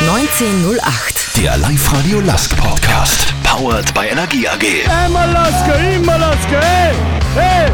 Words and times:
1908. 0.00 1.38
Der 1.38 1.56
Live-Radio 1.56 2.20
Lask 2.20 2.54
Podcast. 2.56 3.32
Powered 3.42 3.92
by 3.94 4.06
Energie 4.06 4.46
AG. 4.46 4.88
Einmal 4.88 5.32
Laske, 5.32 5.72
immer 5.94 6.18
Laske, 6.18 6.60
hey, 6.60 6.94
hey! 7.34 7.70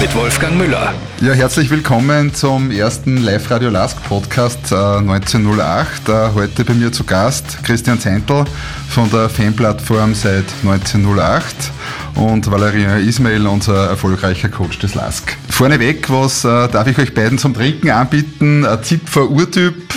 Mit 0.00 0.14
Wolfgang 0.16 0.58
Müller. 0.58 0.92
Ja, 1.20 1.32
herzlich 1.34 1.70
willkommen 1.70 2.34
zum 2.34 2.72
ersten 2.72 3.18
Live-Radio 3.18 3.70
Lask 3.70 4.02
Podcast 4.08 4.72
äh, 4.72 4.74
1908. 4.74 6.08
Äh, 6.08 6.34
heute 6.34 6.64
bei 6.64 6.74
mir 6.74 6.90
zu 6.90 7.04
Gast 7.04 7.62
Christian 7.62 8.00
Zentl 8.00 8.44
von 8.88 9.08
der 9.10 9.28
Fanplattform 9.28 10.14
seit 10.14 10.46
1908 10.64 11.70
und 12.16 12.50
Valerien 12.50 13.06
Ismail, 13.08 13.46
unser 13.46 13.88
erfolgreicher 13.88 14.48
Coach 14.48 14.80
des 14.80 14.96
Lask. 14.96 15.36
Vorneweg, 15.54 16.10
was 16.10 16.44
äh, 16.44 16.68
darf 16.68 16.88
ich 16.88 16.98
euch 16.98 17.14
beiden 17.14 17.38
zum 17.38 17.54
Trinken 17.54 17.88
anbieten? 17.88 18.66
Ein 18.66 18.82
Zipfer 18.82 19.30
Urtyp, 19.30 19.94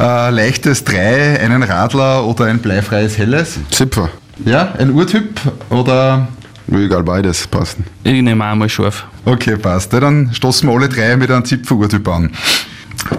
äh, 0.00 0.30
leichtes 0.30 0.82
3, 0.82 1.38
einen 1.38 1.62
Radler 1.62 2.26
oder 2.26 2.46
ein 2.46 2.58
bleifreies 2.58 3.16
Helles? 3.16 3.60
Zipfer. 3.70 4.10
Ja, 4.44 4.72
ein 4.78 4.90
Urtyp 4.90 5.40
oder 5.68 6.26
Egal, 6.72 7.04
beides 7.04 7.46
passen. 7.46 7.84
Ich 8.02 8.20
nehme 8.20 8.44
auch 8.44 8.56
mal 8.56 8.68
scharf. 8.68 9.06
Okay, 9.24 9.56
passt. 9.56 9.92
Ja, 9.92 10.00
dann 10.00 10.32
stoßen 10.32 10.68
wir 10.68 10.74
alle 10.74 10.88
drei 10.88 11.16
mit 11.16 11.30
einem 11.30 11.44
Zipfelurtyp 11.44 12.08
an. 12.08 12.32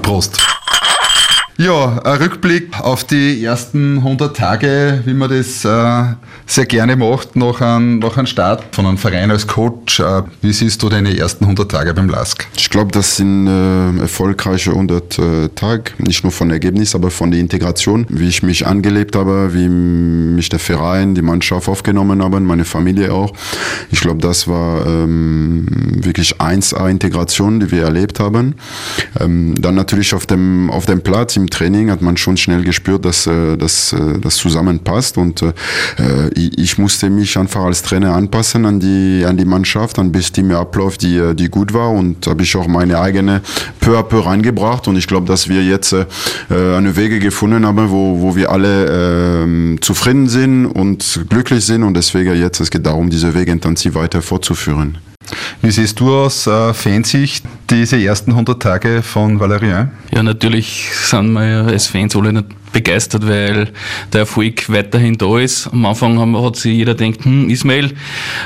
Prost. 0.02 0.50
Ja, 1.63 1.99
ein 2.03 2.17
Rückblick 2.17 2.79
auf 2.79 3.03
die 3.03 3.45
ersten 3.45 3.97
100 3.97 4.35
Tage, 4.35 5.03
wie 5.05 5.13
man 5.13 5.29
das 5.29 5.63
äh, 5.63 6.15
sehr 6.47 6.65
gerne 6.65 6.95
macht, 6.95 7.35
nach 7.35 7.61
einem, 7.61 7.99
nach 7.99 8.17
einem 8.17 8.25
Start 8.25 8.63
von 8.71 8.88
einem 8.88 8.97
Verein 8.97 9.29
als 9.29 9.45
Coach. 9.45 9.99
Äh, 9.99 10.23
wie 10.41 10.53
siehst 10.53 10.81
du 10.81 10.89
deine 10.89 11.16
ersten 11.16 11.43
100 11.43 11.69
Tage 11.69 11.93
beim 11.93 12.09
LASK? 12.09 12.47
Ich 12.57 12.71
glaube, 12.71 12.91
das 12.91 13.17
sind 13.17 13.45
äh, 13.45 14.02
erfolgreiche 14.02 14.71
100 14.71 15.19
äh, 15.19 15.49
Tage, 15.49 15.91
nicht 15.99 16.23
nur 16.23 16.31
von 16.31 16.49
Ergebnis, 16.49 16.95
aber 16.95 17.11
von 17.11 17.30
der 17.30 17.39
Integration, 17.39 18.08
wie 18.09 18.30
ich 18.30 18.41
mich 18.41 18.66
angelebt 18.66 19.16
habe, 19.16 19.53
wie 19.53 19.69
mich 19.69 20.49
der 20.49 20.58
Verein, 20.58 21.14
die 21.14 21.21
Mannschaft 21.21 21.69
aufgenommen 21.69 22.23
haben, 22.23 22.43
meine 22.43 22.66
Familie 22.66 23.14
auch. 23.14 23.33
Ich 23.91 24.02
glaube, 24.02 24.19
das 24.19 24.47
war 24.47 24.88
ähm, 24.88 25.67
wirklich 25.69 26.38
1A-Integration, 26.38 27.59
die 27.59 27.69
wir 27.69 27.83
erlebt 27.83 28.19
haben. 28.19 28.55
Ähm, 29.19 29.61
dann 29.61 29.75
natürlich 29.75 30.16
auf 30.16 30.25
dem, 30.25 30.71
auf 30.71 30.88
dem 30.88 31.03
Platz, 31.03 31.38
im 31.38 31.50
Training 31.52 31.91
hat 31.91 32.02
man 32.02 32.17
schon 32.17 32.38
schnell 32.38 32.63
gespürt, 32.63 33.05
dass 33.05 33.27
äh, 33.27 33.57
dass, 33.57 33.94
äh, 33.94 34.19
das 34.19 34.35
zusammenpasst. 34.38 35.17
Und 35.17 35.41
äh, 35.41 35.53
ich, 36.35 36.77
musste 36.77 37.09
mich 37.09 37.38
einfach 37.38 37.63
als 37.63 37.83
Trainer 37.83 38.13
anpassen 38.13 38.66
an 38.66 38.80
die, 38.80 39.23
an 39.25 39.38
die 39.38 39.45
Mannschaft, 39.45 39.99
an 39.99 40.11
bestimmte 40.11 40.58
Ablauf, 40.58 40.97
die, 40.97 41.35
die 41.35 41.49
gut 41.49 41.73
war. 41.73 41.91
Und 41.91 42.27
habe 42.27 42.43
ich 42.43 42.55
auch 42.55 42.67
meine 42.67 42.99
eigene 42.99 43.41
peu 43.80 43.97
à 43.97 44.03
peu 44.03 44.19
reingebracht. 44.19 44.88
Und 44.88 44.95
ich 44.95 45.08
glaube, 45.08 45.27
dass 45.27 45.47
wir 45.49 45.63
jetzt 45.63 45.93
eine 46.49 46.95
Wege 46.95 47.19
gefunden 47.19 47.65
haben, 47.65 47.89
wo, 47.89 48.21
wo 48.21 48.36
wir 48.36 48.52
alle 48.52 49.45
äh, 49.45 49.80
zufrieden 49.80 50.27
sind 50.30 50.65
und 50.65 51.25
glücklich 51.30 51.65
sind. 51.65 51.83
Und 51.83 51.95
deswegen 51.95 52.36
jetzt, 52.36 52.59
es 52.59 52.71
geht 52.71 52.86
darum, 52.86 53.09
diese 53.09 53.33
Wege 53.33 53.52
intensiv 53.52 53.95
weiter 53.95 54.21
fortzuführen. 54.21 54.97
Wie 55.61 55.72
siehst 55.72 56.00
du 56.00 56.14
aus 56.14 56.47
äh, 56.47 56.73
Fansicht 56.73 57.45
diese 57.69 58.03
ersten 58.03 58.31
100 58.31 58.61
Tage 58.61 59.02
von 59.02 59.39
Valerien? 59.39 59.91
Ja, 60.14 60.23
natürlich 60.23 60.89
sind 60.94 61.33
wir 61.33 61.47
ja 61.47 61.66
als 61.66 61.88
Fans 61.88 62.16
alle 62.16 62.33
nicht 62.33 62.47
begeistert, 62.72 63.27
weil 63.27 63.69
der 64.11 64.22
Erfolg 64.22 64.69
weiterhin 64.72 65.17
da 65.17 65.38
ist. 65.38 65.67
Am 65.67 65.86
Anfang 65.86 66.19
haben, 66.19 66.42
hat 66.42 66.55
sich 66.55 66.73
jeder 66.73 66.95
gedacht, 66.95 67.25
hm, 67.25 67.49
Ismail 67.49 67.94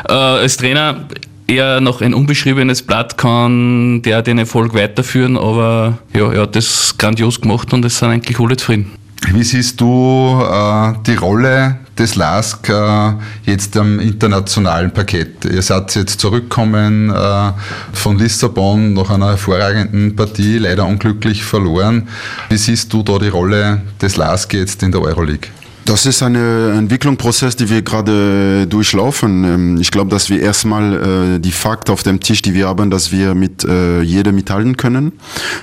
äh, 0.09 0.14
als 0.14 0.58
Trainer 0.58 1.06
eher 1.48 1.80
noch 1.80 2.02
ein 2.02 2.14
unbeschriebenes 2.14 2.81
Blatt 2.81 3.18
kann 3.18 4.02
der 4.02 4.22
den 4.22 4.40
Erfolg 4.40 4.73
weiterführen, 4.73 5.38
aber 5.38 6.00
ja, 6.14 6.31
er 6.31 6.42
hat 6.42 6.56
das 6.56 6.98
grandios 6.98 7.40
gemacht 7.40 7.72
und 7.73 7.86
es 7.86 8.00
sind 8.00 8.09
eigentlich 8.09 8.40
alle 8.40 8.58
zufrieden. 8.58 8.92
Wie 9.31 9.44
siehst 9.44 9.80
du 9.80 10.42
äh, 10.42 10.94
die 11.06 11.16
Rolle 11.16 11.80
des 11.98 12.16
LASK 12.16 12.69
äh, 12.69 13.14
jetzt 13.46 13.78
am 13.78 14.00
internationalen 14.00 14.92
Parkett? 14.92 15.46
Ihr 15.46 15.62
seid 15.62 15.96
jetzt 15.96 16.19
zurückgekommen 16.19 17.09
äh, 17.09 17.52
von 17.94 18.18
Lissabon 18.18 18.94
nach 18.94 19.09
einer 19.09 19.30
hervorragenden 19.30 20.16
Partie, 20.16 20.58
leider 20.58 20.86
unglücklich 20.86 21.44
verloren. 21.44 22.08
Wie 22.50 22.58
siehst 22.58 22.92
du 22.94 23.03
da 23.03 23.18
die 23.18 23.30
Rolle 23.30 23.81
des 24.02 24.18
LASK 24.18 24.53
jetzt 24.53 24.84
in 24.84 24.92
der 24.92 25.02
Euroleague? 25.02 25.50
Das 25.85 26.07
ist 26.07 26.23
ein 26.23 26.34
Entwicklungsprozess, 26.34 27.56
die 27.57 27.69
wir 27.69 27.84
gerade 27.84 28.66
durchlaufen. 28.66 29.44
Ähm, 29.44 29.78
Ich 29.79 29.91
glaube, 29.91 30.09
dass 30.09 30.31
wir 30.31 30.41
erstmal 30.41 31.35
äh, 31.35 31.40
die 31.40 31.51
Fakten 31.51 31.91
auf 31.91 32.01
dem 32.01 32.19
Tisch, 32.19 32.41
die 32.41 32.56
wir 32.56 32.68
haben, 32.68 32.90
dass 32.90 33.12
wir 33.12 33.35
mit 33.35 33.63
äh, 33.63 34.01
jedem 34.01 34.34
mithalten 34.34 34.78
können, 34.78 35.12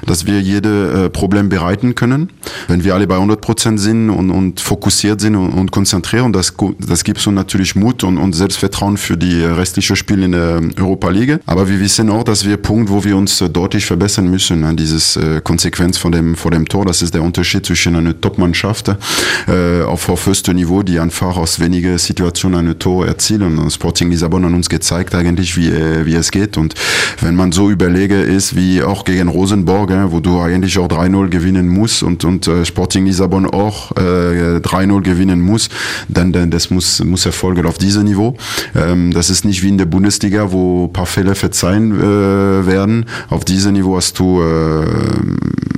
dass 0.07 0.25
wir 0.25 0.41
jede 0.41 1.07
äh, 1.07 1.11
Problem 1.11 1.49
bereiten 1.49 1.97
können. 1.97 2.31
Wenn 2.69 2.85
wir 2.85 2.95
alle 2.95 3.09
bei 3.09 3.17
100 3.17 3.41
Prozent 3.41 3.81
sind 3.81 4.11
und, 4.11 4.31
und 4.31 4.61
fokussiert 4.61 5.21
sind 5.21 5.35
und, 5.35 5.51
und 5.51 5.73
konzentrieren, 5.73 6.33
das, 6.33 6.55
das 6.79 7.03
gibt 7.03 7.27
uns 7.27 7.35
natürlich 7.35 7.75
Mut 7.75 8.05
und, 8.05 8.17
und 8.17 8.33
Selbstvertrauen 8.35 8.99
für 8.99 9.17
die 9.17 9.43
restlichen 9.43 9.97
Spiele 9.97 10.25
in 10.27 10.33
der 10.33 10.61
Europa 10.79 11.11
League. 11.11 11.41
Aber 11.47 11.69
wir 11.69 11.81
wissen 11.81 12.09
auch, 12.11 12.23
dass 12.23 12.47
wir 12.47 12.59
Punkt, 12.59 12.91
wo 12.91 13.03
wir 13.03 13.17
uns 13.17 13.41
äh, 13.41 13.49
deutlich 13.49 13.87
verbessern 13.87 14.31
müssen, 14.31 14.61
ne? 14.61 14.77
dieses 14.77 15.17
äh, 15.17 15.41
Konsequenz 15.43 15.99
von 15.99 16.13
dem, 16.13 16.37
vor 16.37 16.53
dem 16.53 16.69
Tor, 16.69 16.85
das 16.85 17.03
ist 17.03 17.13
der 17.13 17.23
Unterschied 17.23 17.67
zwischen 17.67 17.97
einer 17.97 18.19
Top-Mannschaft 18.21 18.89
äh, 19.49 19.83
auf, 19.83 20.12
auf 20.13 20.27
höchstem 20.27 20.57
Niveau, 20.57 20.83
die 20.83 21.01
einfach 21.01 21.39
aus 21.39 21.59
wenigen 21.59 21.97
Situationen 21.97 22.69
ein 22.69 22.79
Tor 22.79 23.07
erzielen. 23.07 23.59
Und 23.59 23.73
Sporting 23.73 24.11
Lissabon 24.11 24.45
hat 24.45 24.53
uns 24.53 24.69
gezeigt 24.69 25.15
eigentlich, 25.15 25.57
wie, 25.57 25.69
äh, 25.69 26.05
wie 26.05 26.15
es 26.15 26.31
geht. 26.31 26.59
Und 26.59 26.75
wenn 27.21 27.35
man 27.35 27.51
so 27.51 27.71
überlege 27.71 28.21
ist, 28.21 28.55
wie 28.55 28.83
auch 28.83 29.05
gegen 29.05 29.29
Rosenborg, 29.29 29.91
äh, 29.91 30.13
wo 30.13 30.21
du 30.21 30.41
eigentlich 30.41 30.79
auch 30.79 30.89
3-0 30.89 31.29
gewinnen 31.29 31.69
musst 31.69 32.03
und, 32.03 32.25
und 32.25 32.47
äh, 32.47 32.65
Sporting 32.67 33.07
Lissabon 33.07 33.47
auch 33.47 33.93
äh, 33.93 34.59
3-0 34.59 35.01
gewinnen 35.01 35.41
muss, 35.41 35.71
dann, 36.09 36.33
dann 36.33 36.51
das 36.51 36.71
muss, 36.71 37.03
muss 37.03 37.25
erfolgen 37.25 37.65
auf 37.65 37.79
diesem 37.79 38.05
Niveau. 38.05 38.37
Ähm, 38.75 39.13
das 39.13 39.31
ist 39.31 39.47
nicht 39.47 39.63
wie 39.63 39.69
in 39.71 39.79
der 39.79 39.87
Bundesliga, 39.87 40.53
wo 40.53 40.85
ein 40.85 40.93
paar 40.93 41.07
Fälle 41.07 41.35
verzeihen 41.35 41.99
äh, 41.99 42.67
werden. 42.67 43.07
Auf 43.31 43.47
diesem 43.47 43.73
Niveau 43.73 43.97
hast 43.97 44.19
du, 44.19 44.43
äh, 44.43 44.85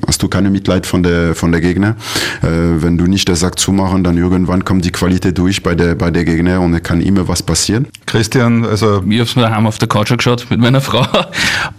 hast 0.07 0.23
du 0.23 0.29
keine 0.29 0.51
Mitleid 0.51 0.87
von 0.87 1.03
der, 1.03 1.35
von 1.35 1.53
der 1.53 1.61
Gegner. 1.61 1.97
Äh, 2.43 2.47
wenn 2.83 2.99
du 2.99 3.07
nicht 3.07 3.29
der 3.29 3.37
Sack 3.37 3.59
zumachen, 3.59 4.05
dann 4.05 4.17
irgendwann 4.17 4.65
kommt 4.65 4.85
die 4.85 4.93
Qualität 4.93 5.39
durch 5.39 5.63
bei 5.63 5.75
der, 5.75 5.95
bei 5.95 6.11
der 6.11 6.25
Gegner 6.25 6.61
und 6.61 6.75
es 6.75 6.83
kann 6.83 7.01
immer 7.01 7.29
was 7.29 7.43
passieren. 7.43 7.87
Christian, 8.07 8.65
also 8.65 9.03
Ich 9.09 9.19
habe 9.19 9.29
es 9.29 9.37
mir 9.37 9.43
daheim 9.43 9.67
auf 9.67 9.79
der 9.79 9.89
Couch 9.89 10.11
angeschaut 10.11 10.47
mit 10.51 10.61
meiner 10.61 10.81
Frau 10.81 11.07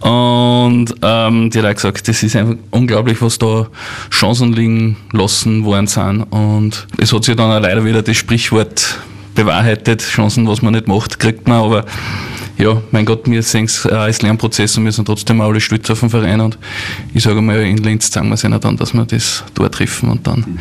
und 0.00 0.94
ähm, 1.02 1.50
die 1.50 1.58
hat 1.58 1.66
auch 1.66 1.74
gesagt, 1.74 2.08
das 2.08 2.22
ist 2.22 2.36
einfach 2.36 2.56
unglaublich, 2.70 3.20
was 3.22 3.38
da 3.38 3.68
Chancen 4.10 4.52
liegen 4.52 4.96
lassen 5.12 5.64
worden 5.64 5.86
sind 5.86 6.22
und 6.30 6.86
es 6.98 7.12
hat 7.12 7.24
sich 7.24 7.36
dann 7.36 7.50
auch 7.50 7.60
leider 7.60 7.84
wieder 7.84 8.02
das 8.02 8.16
Sprichwort 8.16 8.98
bewahrheitet, 9.34 10.02
Chancen, 10.02 10.48
was 10.48 10.62
man 10.62 10.74
nicht 10.74 10.88
macht, 10.88 11.18
kriegt 11.20 11.46
man, 11.46 11.62
aber 11.62 11.84
ja, 12.58 12.80
mein 12.90 13.04
Gott, 13.04 13.28
wir 13.28 13.42
sehen 13.42 13.66
es 13.66 13.84
als 13.86 14.22
Lernprozess 14.22 14.78
und 14.78 14.84
wir 14.84 14.92
sind 14.92 15.04
trotzdem 15.04 15.40
alle 15.40 15.60
stolz 15.60 15.90
auf 15.90 16.00
den 16.00 16.10
Verein 16.10 16.40
und 16.40 16.58
ich 17.12 17.22
sage 17.22 17.42
mal, 17.42 17.60
in 17.62 17.78
Linz 17.78 18.10
sagen 18.10 18.28
wir 18.28 18.34
es 18.34 18.42
dann, 18.42 18.76
dass 18.76 18.94
wir 18.94 19.04
das 19.04 19.44
dort 19.54 19.74
treffen 19.74 20.10
und 20.10 20.26
dann 20.26 20.58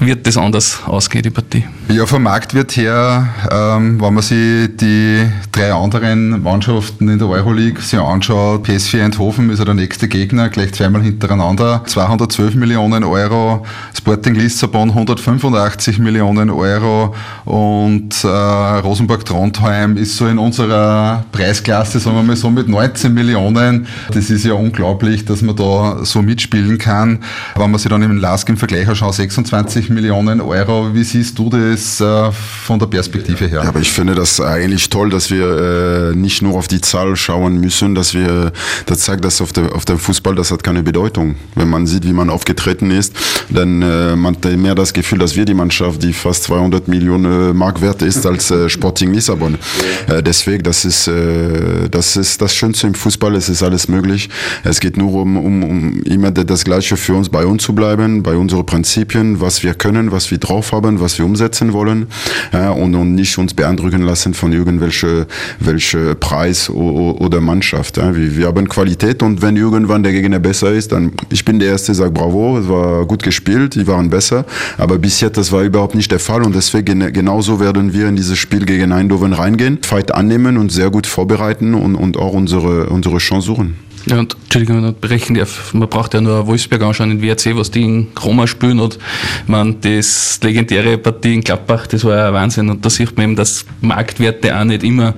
wird 0.00 0.26
das 0.26 0.36
anders 0.36 0.80
ausgehen, 0.86 1.22
die 1.22 1.30
Partie. 1.30 1.64
Ja, 1.88 2.06
vom 2.06 2.22
Marktwert 2.22 2.76
her, 2.76 3.28
ähm, 3.50 4.00
wenn 4.00 4.14
man 4.14 4.22
sich 4.22 4.68
die 4.76 5.26
drei 5.52 5.72
anderen 5.72 6.42
Mannschaften 6.42 7.08
in 7.08 7.18
der 7.18 7.28
Euroleague 7.28 7.82
sich 7.82 7.98
anschaut, 7.98 8.64
PSV 8.64 8.94
Eindhoven 8.94 9.50
ist 9.50 9.58
ja 9.58 9.64
der 9.64 9.74
nächste 9.74 10.08
Gegner, 10.08 10.48
gleich 10.48 10.72
zweimal 10.72 11.02
hintereinander, 11.02 11.82
212 11.84 12.54
Millionen 12.54 13.04
Euro, 13.04 13.66
Sporting 13.96 14.34
Lissabon 14.34 14.90
185 14.90 15.98
Millionen 15.98 16.50
Euro 16.50 17.14
und 17.44 18.24
äh, 18.24 18.28
Rosenborg 18.28 19.24
Trondheim 19.24 19.96
ist 19.96 20.16
so 20.16 20.26
in 20.26 20.38
unserer 20.38 21.24
Preisklasse, 21.32 21.98
sagen 21.98 22.16
wir 22.16 22.22
mal 22.22 22.36
so 22.36 22.50
mit 22.50 22.68
19 22.68 23.12
Millionen. 23.12 23.86
Das 24.12 24.30
ist 24.30 24.44
ja 24.44 24.54
unglaublich, 24.54 25.24
dass 25.24 25.42
man 25.42 25.56
da 25.56 26.04
so 26.04 26.22
mitspielen 26.22 26.78
kann. 26.78 27.18
Wenn 27.56 27.70
man 27.70 27.78
sich 27.78 27.90
dann 27.90 28.02
im 28.02 28.16
LASK 28.16 28.48
im 28.48 28.56
Vergleich 28.56 28.88
anschaut, 28.88 29.14
26 29.14 29.89
Millionen 29.90 30.40
Euro, 30.40 30.94
wie 30.94 31.04
siehst 31.04 31.38
du 31.38 31.50
das 31.50 32.00
äh, 32.00 32.32
von 32.32 32.78
der 32.78 32.86
Perspektive 32.86 33.46
her? 33.46 33.62
Ja, 33.62 33.68
aber 33.68 33.80
ich 33.80 33.90
finde 33.90 34.14
das 34.14 34.40
eigentlich 34.40 34.88
toll, 34.88 35.10
dass 35.10 35.30
wir 35.30 36.12
äh, 36.12 36.16
nicht 36.16 36.42
nur 36.42 36.56
auf 36.56 36.68
die 36.68 36.80
Zahl 36.80 37.16
schauen 37.16 37.60
müssen, 37.60 37.94
dass 37.94 38.14
wir, 38.14 38.52
das 38.86 39.00
zeigt, 39.00 39.24
dass 39.24 39.40
auf, 39.40 39.52
der, 39.52 39.74
auf 39.74 39.84
dem 39.84 39.98
Fußball, 39.98 40.34
das 40.34 40.50
hat 40.50 40.62
keine 40.62 40.82
Bedeutung. 40.82 41.36
Wenn 41.54 41.68
man 41.68 41.86
sieht, 41.86 42.06
wie 42.06 42.12
man 42.12 42.30
aufgetreten 42.30 42.90
ist, 42.90 43.14
dann 43.48 43.82
äh, 43.82 44.16
man 44.16 44.36
hat 44.36 44.56
mehr 44.56 44.74
das 44.74 44.92
Gefühl, 44.92 45.18
dass 45.18 45.36
wir 45.36 45.44
die 45.44 45.54
Mannschaft, 45.54 46.02
die 46.02 46.12
fast 46.12 46.44
200 46.44 46.88
Millionen 46.88 47.56
Mark 47.56 47.80
wert 47.80 48.02
ist, 48.02 48.24
als 48.26 48.50
äh, 48.50 48.68
Sporting 48.68 49.12
Lissabon. 49.12 49.58
Äh, 50.06 50.22
deswegen, 50.22 50.62
das 50.62 50.84
ist, 50.84 51.08
äh, 51.08 51.88
das 51.90 52.16
ist 52.16 52.40
das 52.40 52.54
Schönste 52.54 52.86
im 52.86 52.94
Fußball, 52.94 53.34
es 53.34 53.48
ist 53.48 53.62
alles 53.62 53.88
möglich. 53.88 54.28
Es 54.64 54.80
geht 54.80 54.96
nur 54.96 55.14
um, 55.14 55.36
um, 55.36 55.62
um 55.62 56.02
immer 56.02 56.30
das 56.30 56.64
Gleiche 56.64 56.96
für 56.96 57.14
uns, 57.14 57.28
bei 57.28 57.44
uns 57.44 57.62
zu 57.62 57.74
bleiben, 57.74 58.22
bei 58.22 58.36
unseren 58.36 58.66
Prinzipien, 58.66 59.40
was 59.40 59.62
wir 59.62 59.74
können, 59.80 60.12
was 60.12 60.30
wir 60.30 60.38
drauf 60.38 60.70
haben, 60.72 61.00
was 61.00 61.18
wir 61.18 61.24
umsetzen 61.24 61.72
wollen 61.72 62.06
ja, 62.52 62.70
und, 62.70 62.94
und 62.94 63.14
nicht 63.16 63.36
uns 63.38 63.54
beeindrucken 63.54 64.02
lassen 64.02 64.34
von 64.34 64.52
irgendwelche 64.52 65.26
welche 65.58 66.14
Preis 66.14 66.70
oder 66.70 67.40
Mannschaft. 67.40 67.96
Ja. 67.96 68.14
Wir, 68.14 68.36
wir 68.36 68.46
haben 68.46 68.68
Qualität 68.68 69.22
und 69.22 69.42
wenn 69.42 69.56
irgendwann 69.56 70.02
der 70.02 70.12
Gegner 70.12 70.38
besser 70.38 70.70
ist, 70.70 70.92
dann 70.92 71.12
ich 71.30 71.44
bin 71.44 71.58
der 71.58 71.70
Erste, 71.70 71.94
sagt 71.94 72.14
bravo, 72.14 72.58
es 72.58 72.68
war 72.68 73.06
gut 73.06 73.22
gespielt, 73.22 73.74
die 73.74 73.86
waren 73.86 74.10
besser, 74.10 74.44
aber 74.78 74.98
bis 74.98 75.20
jetzt 75.20 75.38
das 75.38 75.50
war 75.50 75.62
überhaupt 75.62 75.94
nicht 75.94 76.12
der 76.12 76.20
Fall 76.20 76.42
und 76.42 76.54
deswegen 76.54 77.12
genauso 77.12 77.58
werden 77.58 77.92
wir 77.92 78.06
in 78.06 78.16
dieses 78.16 78.38
Spiel 78.38 78.66
gegen 78.66 78.92
Eindhoven 78.92 79.32
reingehen, 79.32 79.78
Fight 79.82 80.12
annehmen 80.14 80.58
und 80.58 80.70
sehr 80.70 80.90
gut 80.90 81.06
vorbereiten 81.06 81.74
und, 81.74 81.94
und 81.94 82.18
auch 82.18 82.34
unsere, 82.34 82.86
unsere 82.90 83.16
Chance 83.16 83.46
suchen. 83.46 83.89
Ja, 84.06 84.18
und 84.18 84.34
Entschuldigung, 84.44 84.82
wenn 84.82 84.94
brechen 84.94 85.34
darf, 85.34 85.74
man 85.74 85.88
braucht 85.88 86.14
ja 86.14 86.20
nur 86.20 86.46
Wolfsberg 86.46 86.82
anschauen 86.82 87.10
in 87.10 87.22
WRC, 87.22 87.54
was 87.56 87.70
die 87.70 87.82
in 87.82 88.08
Roma 88.24 88.46
spielen 88.46 88.80
und 88.80 88.98
man 89.46 89.80
das 89.80 90.40
legendäre 90.42 90.96
Partie 90.96 91.34
in 91.34 91.44
Klappbach, 91.44 91.86
das 91.86 92.04
war 92.04 92.16
ja 92.16 92.32
Wahnsinn 92.32 92.70
und 92.70 92.84
da 92.84 92.90
sieht 92.90 93.16
man 93.16 93.24
eben, 93.24 93.36
dass 93.36 93.64
Marktwerte 93.80 94.58
auch 94.58 94.64
nicht 94.64 94.82
immer 94.82 95.14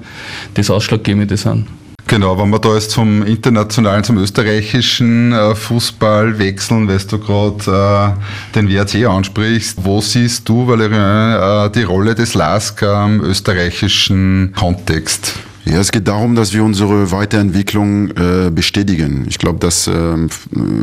das 0.55 0.69
Ausschlaggebende 0.69 1.37
sind. 1.37 1.67
Genau, 2.09 2.37
wenn 2.37 2.51
wir 2.51 2.59
da 2.59 2.75
jetzt 2.75 2.95
vom 2.95 3.23
internationalen 3.23 4.05
zum 4.05 4.19
österreichischen 4.19 5.33
äh, 5.33 5.55
Fußball 5.55 6.39
wechseln, 6.39 6.87
weil 6.89 6.99
du 6.99 7.19
gerade 7.19 8.17
äh, 8.21 8.55
den 8.55 8.69
WRC 8.69 9.07
ansprichst, 9.07 9.79
wo 9.83 10.01
siehst 10.01 10.47
du, 10.49 10.67
Valerian, 10.67 11.69
äh, 11.69 11.73
die 11.73 11.85
Rolle 11.85 12.15
des 12.15 12.35
LASK 12.35 12.83
im 12.83 13.23
österreichischen 13.23 14.53
Kontext? 14.55 15.39
Ja, 15.65 15.79
es 15.79 15.93
geht 15.93 16.09
darum, 16.09 16.35
dass 16.35 16.53
wir 16.53 16.65
unsere 16.65 17.13
Weiterentwicklung 17.13 18.11
äh, 18.11 18.51
bestätigen. 18.51 19.27
Ich 19.29 19.39
glaube, 19.39 19.61
dass 19.61 19.87
ähm, 19.87 20.29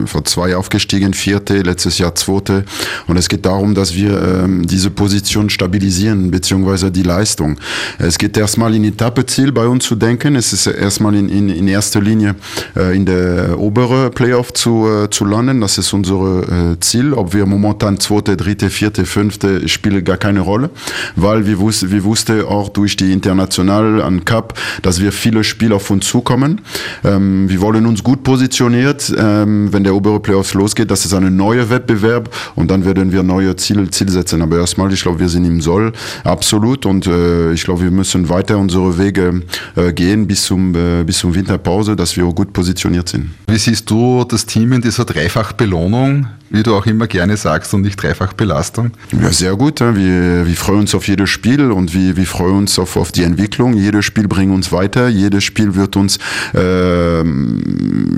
vor 0.05 0.23
zwei 0.23 0.55
aufgestiegen, 0.55 1.13
vierte, 1.13 1.61
letztes 1.61 1.97
Jahr 1.97 2.15
zweite. 2.15 2.63
Und 3.07 3.17
es 3.17 3.27
geht 3.27 3.45
darum, 3.45 3.75
dass 3.75 3.93
wir 3.93 4.21
ähm, 4.21 4.65
diese 4.65 4.89
Position 4.89 5.49
stabilisieren, 5.49 6.31
beziehungsweise 6.31 6.91
die 6.91 7.03
Leistung. 7.03 7.57
Es 7.97 8.17
geht 8.17 8.37
erstmal 8.37 8.73
in 8.73 8.85
Etappeziel 8.85 9.51
bei 9.51 9.67
uns 9.67 9.83
zu 9.83 9.95
denken. 9.95 10.37
Es 10.37 10.53
ist 10.53 10.65
erstmal 10.65 11.13
in, 11.13 11.27
in, 11.27 11.49
in 11.49 11.67
erster 11.67 12.01
Linie 12.01 12.35
äh, 12.77 12.95
in 12.95 13.05
der 13.05 13.59
obere 13.59 14.09
Playoff 14.11 14.53
zu, 14.53 14.87
äh, 14.87 15.09
zu 15.09 15.25
landen. 15.25 15.59
Das 15.59 15.77
ist 15.77 15.91
unser 15.91 16.43
äh, 16.43 16.79
Ziel. 16.79 17.13
Ob 17.13 17.33
wir 17.33 17.45
momentan 17.45 17.99
zweite, 17.99 18.37
dritte, 18.37 18.69
vierte, 18.69 19.05
fünfte 19.05 19.67
spielt 19.67 20.05
gar 20.05 20.17
keine 20.17 20.39
Rolle, 20.39 20.69
weil 21.17 21.45
wir 21.45 21.59
wussten, 21.59 21.91
wir 21.91 22.05
wussten 22.05 22.43
auch 22.43 22.69
durch 22.69 22.95
die 22.95 23.11
international 23.11 24.01
an 24.01 24.23
Cup, 24.23 24.53
dass 24.81 25.01
wir 25.01 25.11
viele 25.11 25.43
Spiele 25.43 25.75
auf 25.75 25.89
uns 25.89 26.07
zukommen. 26.07 26.61
Ähm, 27.03 27.49
wir 27.49 27.61
wollen 27.61 27.85
uns 27.85 28.03
gut 28.03 28.23
positioniert, 28.23 29.13
ähm, 29.17 29.71
wenn 29.71 29.83
der 29.83 29.95
obere 29.95 30.19
Playoffs 30.19 30.53
losgeht. 30.53 30.91
Das 30.91 31.05
ist 31.05 31.13
ein 31.13 31.35
neuer 31.35 31.69
Wettbewerb 31.69 32.29
und 32.55 32.71
dann 32.71 32.85
werden 32.85 33.11
wir 33.11 33.23
neue 33.23 33.55
Ziele 33.55 33.89
Ziel 33.89 34.09
setzen. 34.09 34.41
Aber 34.41 34.57
erstmal, 34.57 34.91
ich 34.93 35.01
glaube, 35.01 35.19
wir 35.19 35.29
sind 35.29 35.45
im 35.45 35.61
Soll, 35.61 35.93
absolut. 36.23 36.85
Und 36.85 37.07
äh, 37.07 37.51
ich 37.53 37.63
glaube, 37.63 37.83
wir 37.83 37.91
müssen 37.91 38.29
weiter 38.29 38.57
unsere 38.57 38.97
Wege 38.97 39.41
äh, 39.75 39.93
gehen 39.93 40.27
bis 40.27 40.43
zum, 40.43 40.75
äh, 40.75 41.03
bis 41.03 41.19
zum 41.19 41.35
Winterpause, 41.35 41.95
dass 41.95 42.15
wir 42.15 42.23
gut 42.25 42.53
positioniert 42.53 43.09
sind. 43.09 43.31
Wie 43.47 43.57
siehst 43.57 43.89
du 43.89 44.23
das 44.23 44.45
Team 44.45 44.73
in 44.73 44.81
dieser 44.81 45.05
Dreifachbelohnung? 45.05 46.27
Wie 46.49 46.63
du 46.63 46.75
auch 46.75 46.85
immer 46.85 47.07
gerne 47.07 47.37
sagst, 47.37 47.73
und 47.73 47.81
nicht 47.81 48.01
dreifach 48.01 48.33
Belastung? 48.33 48.91
Ja, 49.11 49.31
sehr 49.31 49.55
gut. 49.55 49.79
Wir, 49.79 50.47
wir 50.47 50.55
freuen 50.55 50.79
uns 50.79 50.95
auf 50.95 51.07
jedes 51.07 51.29
Spiel 51.29 51.71
und 51.71 51.93
wir, 51.93 52.17
wir 52.17 52.25
freuen 52.25 52.57
uns 52.57 52.79
auf, 52.79 52.95
auf 52.95 53.11
die 53.11 53.23
Entwicklung. 53.23 53.75
Jedes 53.75 54.05
Spiel 54.05 54.27
bringt 54.27 54.53
uns 54.53 54.71
weiter. 54.71 55.07
Jedes 55.07 55.43
Spiel 55.43 55.75
wird 55.75 55.95
uns 55.95 56.17
äh, 56.55 57.23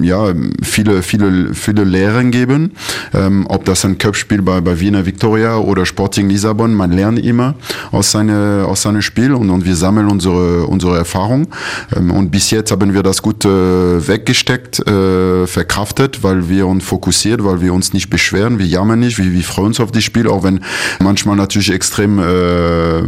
ja, 0.02 0.34
viele, 0.64 1.04
viele, 1.04 1.54
viele 1.54 1.84
Lehren 1.84 2.32
geben. 2.32 2.72
Ähm, 3.14 3.46
ob 3.50 3.66
das 3.66 3.84
ein 3.84 3.98
Cup-Spiel 3.98 4.42
bei, 4.42 4.62
bei 4.62 4.80
Wiener 4.80 5.06
Victoria 5.06 5.58
oder 5.58 5.86
Sporting 5.86 6.30
Lissabon, 6.30 6.74
man 6.74 6.92
lernt 6.92 7.20
immer 7.20 7.56
aus 7.92 8.12
seinem 8.12 8.66
aus 8.66 8.84
seine 8.84 9.02
Spiel 9.02 9.34
und, 9.34 9.50
und 9.50 9.66
wir 9.66 9.76
sammeln 9.76 10.08
unsere, 10.08 10.66
unsere 10.66 10.98
Erfahrung. 10.98 11.48
Ähm, 11.96 12.12
und 12.12 12.32
bis 12.32 12.52
jetzt 12.52 12.72
haben 12.72 12.94
wir 12.94 13.04
das 13.04 13.22
gut 13.22 13.44
äh, 13.46 13.50
weggesteckt, 13.50 14.80
äh, 14.88 15.48
verkraftet, 15.48 16.24
weil 16.24 16.48
wir 16.50 16.68
uns 16.68 16.84
fokussiert, 16.84 17.44
weil 17.44 17.62
wir 17.62 17.74
uns 17.74 17.94
nicht 17.94 18.10
beschäftigen 18.10 18.21
beschweren, 18.22 18.60
wir 18.60 18.68
jammern 18.68 19.00
nicht, 19.00 19.18
wir, 19.18 19.34
wir 19.34 19.44
freuen 19.44 19.68
uns 19.68 19.80
auf 19.80 19.92
die 19.92 20.02
Spiele, 20.02 20.30
auch 20.30 20.44
wenn 20.44 20.62
manchmal 21.00 21.36
natürlich 21.36 21.72
extrem 21.72 22.20
äh, 22.20 23.00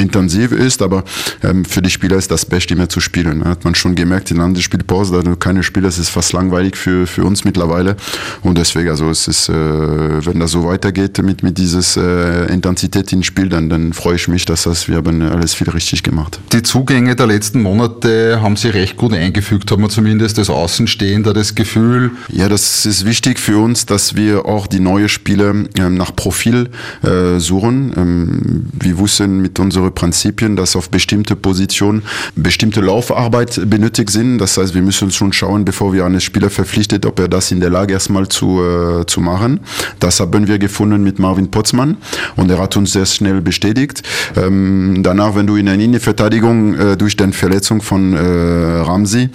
intensiv 0.00 0.52
ist, 0.52 0.80
aber 0.80 1.02
ähm, 1.42 1.64
für 1.64 1.82
die 1.82 1.90
Spieler 1.90 2.16
ist 2.16 2.30
das 2.30 2.46
Beste 2.46 2.74
immer 2.74 2.88
zu 2.88 3.00
spielen. 3.00 3.44
Hat 3.44 3.64
man 3.64 3.74
schon 3.74 3.96
gemerkt 3.96 4.30
in 4.30 4.54
der 4.54 4.60
Spielpause, 4.60 5.22
da 5.22 5.34
keine 5.34 5.64
Spieler, 5.64 5.88
es 5.88 5.98
ist 5.98 6.10
fast 6.10 6.32
langweilig 6.32 6.76
für, 6.76 7.06
für 7.08 7.24
uns 7.24 7.44
mittlerweile 7.44 7.96
und 8.42 8.56
deswegen, 8.56 8.90
also 8.90 9.10
es 9.10 9.26
ist, 9.26 9.48
äh, 9.48 9.52
wenn 9.52 10.38
das 10.38 10.52
so 10.52 10.64
weitergeht 10.64 11.20
mit, 11.22 11.42
mit 11.42 11.58
dieses 11.58 11.96
äh, 11.96 12.46
Intensität 12.52 13.12
im 13.12 13.24
Spiel, 13.24 13.48
dann, 13.48 13.68
dann 13.68 13.92
freue 13.92 14.14
ich 14.14 14.28
mich, 14.28 14.44
dass 14.44 14.62
das, 14.62 14.86
wir 14.88 14.96
haben 14.96 15.20
alles 15.22 15.54
viel 15.54 15.68
richtig 15.70 16.04
gemacht. 16.04 16.38
Die 16.52 16.62
Zugänge 16.62 17.16
der 17.16 17.26
letzten 17.26 17.60
Monate 17.60 18.40
haben 18.40 18.56
sie 18.56 18.68
recht 18.68 18.96
gut 18.96 19.14
eingefügt, 19.14 19.72
haben 19.72 19.82
wir 19.82 19.88
zumindest 19.88 20.38
das 20.38 20.48
Außenstehende 20.48 21.32
das 21.32 21.56
Gefühl. 21.56 22.12
Ja, 22.28 22.48
das 22.48 22.86
ist 22.86 23.04
wichtig 23.04 23.40
für 23.40 23.58
uns, 23.58 23.86
dass 23.86 24.14
wir 24.14 24.43
auch 24.44 24.66
die 24.66 24.80
neuen 24.80 25.08
Spiele 25.08 25.66
ähm, 25.78 25.94
nach 25.94 26.14
Profil 26.14 26.70
äh, 27.02 27.38
suchen. 27.38 27.92
Ähm, 27.96 28.66
wir 28.72 28.98
wussten 28.98 29.40
mit 29.40 29.58
unseren 29.58 29.94
Prinzipien, 29.94 30.56
dass 30.56 30.76
auf 30.76 30.90
bestimmte 30.90 31.36
Positionen 31.36 32.02
bestimmte 32.36 32.80
Laufarbeit 32.80 33.60
benötigt 33.68 34.10
sind. 34.10 34.38
Das 34.38 34.56
heißt, 34.56 34.74
wir 34.74 34.82
müssen 34.82 35.10
schon 35.10 35.32
schauen, 35.32 35.64
bevor 35.64 35.92
wir 35.92 36.04
einen 36.04 36.20
Spieler 36.20 36.50
verpflichtet, 36.50 37.06
ob 37.06 37.18
er 37.20 37.28
das 37.28 37.50
in 37.50 37.60
der 37.60 37.70
Lage 37.70 37.94
erstmal 37.94 38.28
zu, 38.28 38.60
äh, 38.62 39.06
zu 39.06 39.20
machen. 39.20 39.60
Das 40.00 40.20
haben 40.20 40.46
wir 40.46 40.58
gefunden 40.58 41.02
mit 41.02 41.18
Marvin 41.18 41.50
Potzmann 41.50 41.96
und 42.36 42.50
er 42.50 42.58
hat 42.58 42.76
uns 42.76 42.92
sehr 42.92 43.06
schnell 43.06 43.40
bestätigt. 43.40 44.02
Ähm, 44.36 45.00
danach, 45.02 45.34
wenn 45.34 45.46
du 45.46 45.56
in 45.56 45.66
der 45.66 45.74
Innenverteidigung 45.74 46.74
äh, 46.74 46.96
durch 46.96 47.16
die 47.16 47.32
Verletzung 47.32 47.80
von 47.80 48.14
Ramsey, 48.14 49.30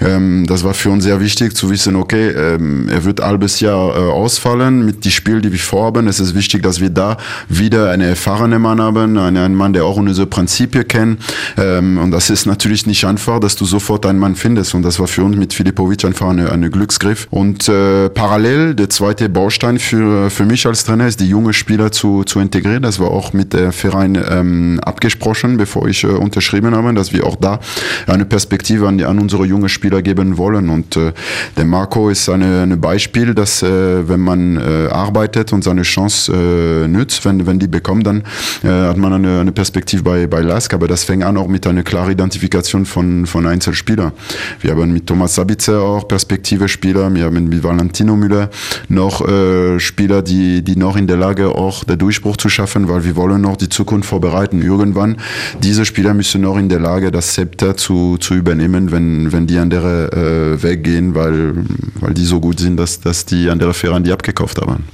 das 0.00 0.64
war 0.64 0.74
für 0.74 0.90
uns 0.90 1.04
sehr 1.04 1.20
wichtig 1.20 1.56
zu 1.56 1.70
wissen, 1.70 1.96
okay, 1.96 2.30
er 2.30 3.04
wird 3.04 3.20
halbes 3.20 3.60
Jahr 3.60 3.96
ausfallen 3.96 4.47
ausfallen 4.48 4.84
mit 4.84 5.04
die 5.04 5.10
Spiel, 5.10 5.40
die 5.40 5.52
wir 5.52 5.58
vorhaben. 5.58 6.08
Es 6.08 6.20
ist 6.20 6.34
wichtig, 6.34 6.62
dass 6.62 6.80
wir 6.80 6.90
da 6.90 7.16
wieder 7.48 7.90
einen 7.90 8.08
erfahrenen 8.08 8.62
Mann 8.62 8.80
haben, 8.80 9.18
einen 9.18 9.54
Mann, 9.54 9.72
der 9.72 9.84
auch 9.84 9.96
unsere 9.96 10.26
Prinzipien 10.26 10.86
kennt. 10.88 11.20
Ähm, 11.56 11.98
und 11.98 12.10
das 12.10 12.30
ist 12.30 12.46
natürlich 12.46 12.86
nicht 12.86 13.04
einfach, 13.04 13.40
dass 13.40 13.56
du 13.56 13.64
sofort 13.64 14.06
einen 14.06 14.18
Mann 14.18 14.34
findest. 14.36 14.74
Und 14.74 14.82
das 14.82 14.98
war 14.98 15.06
für 15.06 15.22
uns 15.22 15.36
mit 15.36 15.52
Filipovic 15.52 16.04
einfach 16.04 16.28
eine, 16.30 16.50
eine 16.50 16.70
Glücksgriff. 16.70 17.26
Und 17.30 17.68
äh, 17.68 18.08
parallel, 18.08 18.74
der 18.74 18.88
zweite 18.88 19.28
Baustein 19.28 19.78
für, 19.78 20.30
für 20.30 20.44
mich 20.44 20.66
als 20.66 20.84
Trainer 20.84 21.06
ist, 21.06 21.20
die 21.20 21.28
junge 21.28 21.52
Spieler 21.52 21.92
zu, 21.92 22.24
zu 22.24 22.40
integrieren. 22.40 22.82
Das 22.82 22.98
war 22.98 23.10
auch 23.10 23.32
mit 23.32 23.52
der 23.52 23.72
Verein 23.72 24.18
ähm, 24.30 24.80
abgesprochen, 24.82 25.58
bevor 25.58 25.88
ich 25.88 26.04
äh, 26.04 26.06
unterschrieben 26.06 26.74
habe, 26.74 26.94
dass 26.94 27.12
wir 27.12 27.26
auch 27.26 27.36
da 27.36 27.60
eine 28.06 28.24
Perspektive 28.24 28.88
an, 28.88 29.02
an 29.02 29.18
unsere 29.18 29.44
jungen 29.44 29.68
Spieler 29.68 30.00
geben 30.00 30.38
wollen. 30.38 30.70
Und 30.70 30.96
äh, 30.96 31.12
der 31.56 31.64
Marco 31.64 32.08
ist 32.08 32.28
ein 32.28 32.38
eine 32.38 32.76
Beispiel, 32.76 33.34
dass 33.34 33.62
äh, 33.62 34.08
wenn 34.08 34.20
man 34.20 34.37
man 34.38 34.56
äh, 34.56 34.88
arbeitet 34.88 35.52
und 35.52 35.64
seine 35.64 35.82
Chance 35.82 36.32
äh, 36.32 36.88
nützt, 36.88 37.24
wenn, 37.24 37.46
wenn 37.46 37.58
die 37.58 37.66
bekommt, 37.66 38.06
dann 38.06 38.22
äh, 38.62 38.68
hat 38.68 38.96
man 38.96 39.12
eine, 39.12 39.40
eine 39.40 39.52
Perspektive 39.52 40.02
bei, 40.02 40.26
bei 40.26 40.40
Lask, 40.40 40.72
aber 40.74 40.88
das 40.88 41.04
fängt 41.04 41.24
an 41.24 41.36
auch 41.36 41.48
mit 41.48 41.66
einer 41.66 41.82
klaren 41.82 42.12
Identifikation 42.12 42.86
von, 42.86 43.26
von 43.26 43.46
Einzelspielern. 43.46 44.12
Wir 44.60 44.72
haben 44.72 44.92
mit 44.92 45.06
Thomas 45.06 45.34
Sabitzer 45.34 45.80
auch 45.80 46.06
Perspektive-Spieler, 46.06 47.12
wir 47.14 47.24
haben 47.24 47.48
mit 47.48 47.62
Valentino 47.62 48.16
Müller 48.16 48.50
noch 48.88 49.26
äh, 49.26 49.78
Spieler, 49.80 50.22
die, 50.22 50.62
die 50.62 50.76
noch 50.76 50.96
in 50.96 51.06
der 51.06 51.16
Lage 51.16 51.48
auch 51.48 51.84
der 51.84 51.96
Durchbruch 51.96 52.36
zu 52.36 52.48
schaffen, 52.48 52.88
weil 52.88 53.04
wir 53.04 53.16
wollen 53.16 53.42
noch 53.42 53.56
die 53.56 53.68
Zukunft 53.68 54.08
vorbereiten. 54.08 54.62
Irgendwann, 54.62 55.16
diese 55.62 55.84
Spieler 55.84 56.14
müssen 56.14 56.40
noch 56.40 56.56
in 56.56 56.68
der 56.68 56.80
Lage, 56.80 57.10
das 57.10 57.34
Zepter 57.34 57.76
zu, 57.76 58.16
zu 58.18 58.34
übernehmen, 58.34 58.92
wenn, 58.92 59.32
wenn 59.32 59.46
die 59.46 59.58
andere 59.58 60.12
äh, 60.12 60.62
weggehen, 60.62 61.14
weil, 61.14 61.54
weil 62.00 62.14
die 62.14 62.24
so 62.24 62.40
gut 62.40 62.60
sind, 62.60 62.76
dass, 62.76 63.00
dass 63.00 63.24
die 63.24 63.50
andere 63.50 63.74
Vereine 63.74 64.04
die 64.04 64.12
abgeben 64.12 64.27
gekauft 64.32 64.60
haben. 64.60 64.84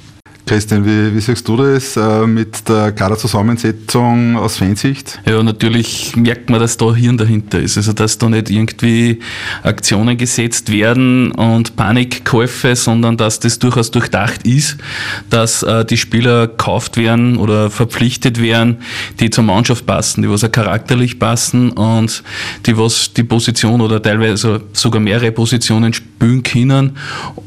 Christian, 0.47 0.85
wie, 0.85 1.15
wie 1.15 1.21
siehst 1.21 1.49
du 1.49 1.57
das 1.57 1.97
äh, 1.97 2.27
mit 2.27 2.69
der 2.69 2.93
Kaderzusammensetzung 2.93 4.37
aus 4.37 4.59
Fansicht? 4.59 5.19
Ja, 5.27 5.43
natürlich 5.43 6.15
merkt 6.17 6.51
man, 6.51 6.61
dass 6.61 6.77
da 6.77 6.95
Hirn 6.95 7.17
dahinter 7.17 7.61
ist. 7.61 7.79
Also, 7.79 7.95
dass 7.95 8.19
da 8.19 8.29
nicht 8.29 8.51
irgendwie 8.51 9.21
Aktionen 9.63 10.19
gesetzt 10.19 10.71
werden 10.71 11.31
und 11.33 11.77
Panikkäufe, 11.77 12.77
sondern 12.77 13.17
dass 13.17 13.41
das 13.41 13.59
durchaus 13.59 13.91
durchdacht 13.91 14.47
ist, 14.47 14.77
dass 15.31 15.63
äh, 15.63 15.87
die 15.87 15.97
Spieler 15.97 16.49
gekauft 16.49 16.99
werden 16.99 17.39
oder 17.39 17.71
verpflichtet 17.71 18.41
werden, 18.43 18.79
die 19.21 19.31
zur 19.31 19.45
Mannschaft 19.45 19.87
passen, 19.87 20.21
die 20.21 20.29
was 20.29 20.45
auch 20.45 20.53
charakterlich 20.53 21.19
passen 21.19 21.71
und 21.73 22.23
die 22.67 22.77
was 22.77 23.15
die 23.15 23.25
Position 23.25 23.81
oder 23.81 24.03
teilweise 24.03 24.61
sogar 24.75 25.01
mehrere 25.01 25.33
Positionen 25.33 25.95
spielen 25.95 26.14
können. 26.43 26.97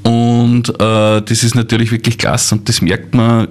Und 0.03 0.69
äh, 0.69 1.21
das 1.21 1.43
ist 1.43 1.55
natürlich 1.55 1.91
wirklich 1.91 2.17
klasse 2.17 2.55
und 2.55 2.69
das 2.69 2.81
merkt 2.81 3.13
man 3.15 3.47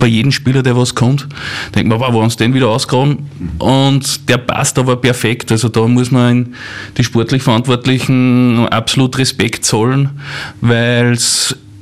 bei 0.00 0.06
jedem 0.06 0.32
Spieler, 0.32 0.62
der 0.62 0.76
was 0.76 0.94
kommt, 0.94 1.28
denkt 1.74 1.88
man, 1.88 2.00
wow, 2.00 2.12
wo 2.12 2.20
uns 2.20 2.36
den 2.36 2.54
wieder 2.54 2.68
ausgraben? 2.68 3.28
Und 3.58 4.28
der 4.28 4.38
passt 4.38 4.78
aber 4.78 4.96
perfekt. 4.96 5.52
Also 5.52 5.68
da 5.68 5.86
muss 5.86 6.10
man 6.10 6.54
die 6.96 7.04
sportlich 7.04 7.42
Verantwortlichen 7.42 8.66
absolut 8.68 9.18
Respekt 9.18 9.64
zollen, 9.64 10.08
weil 10.62 11.16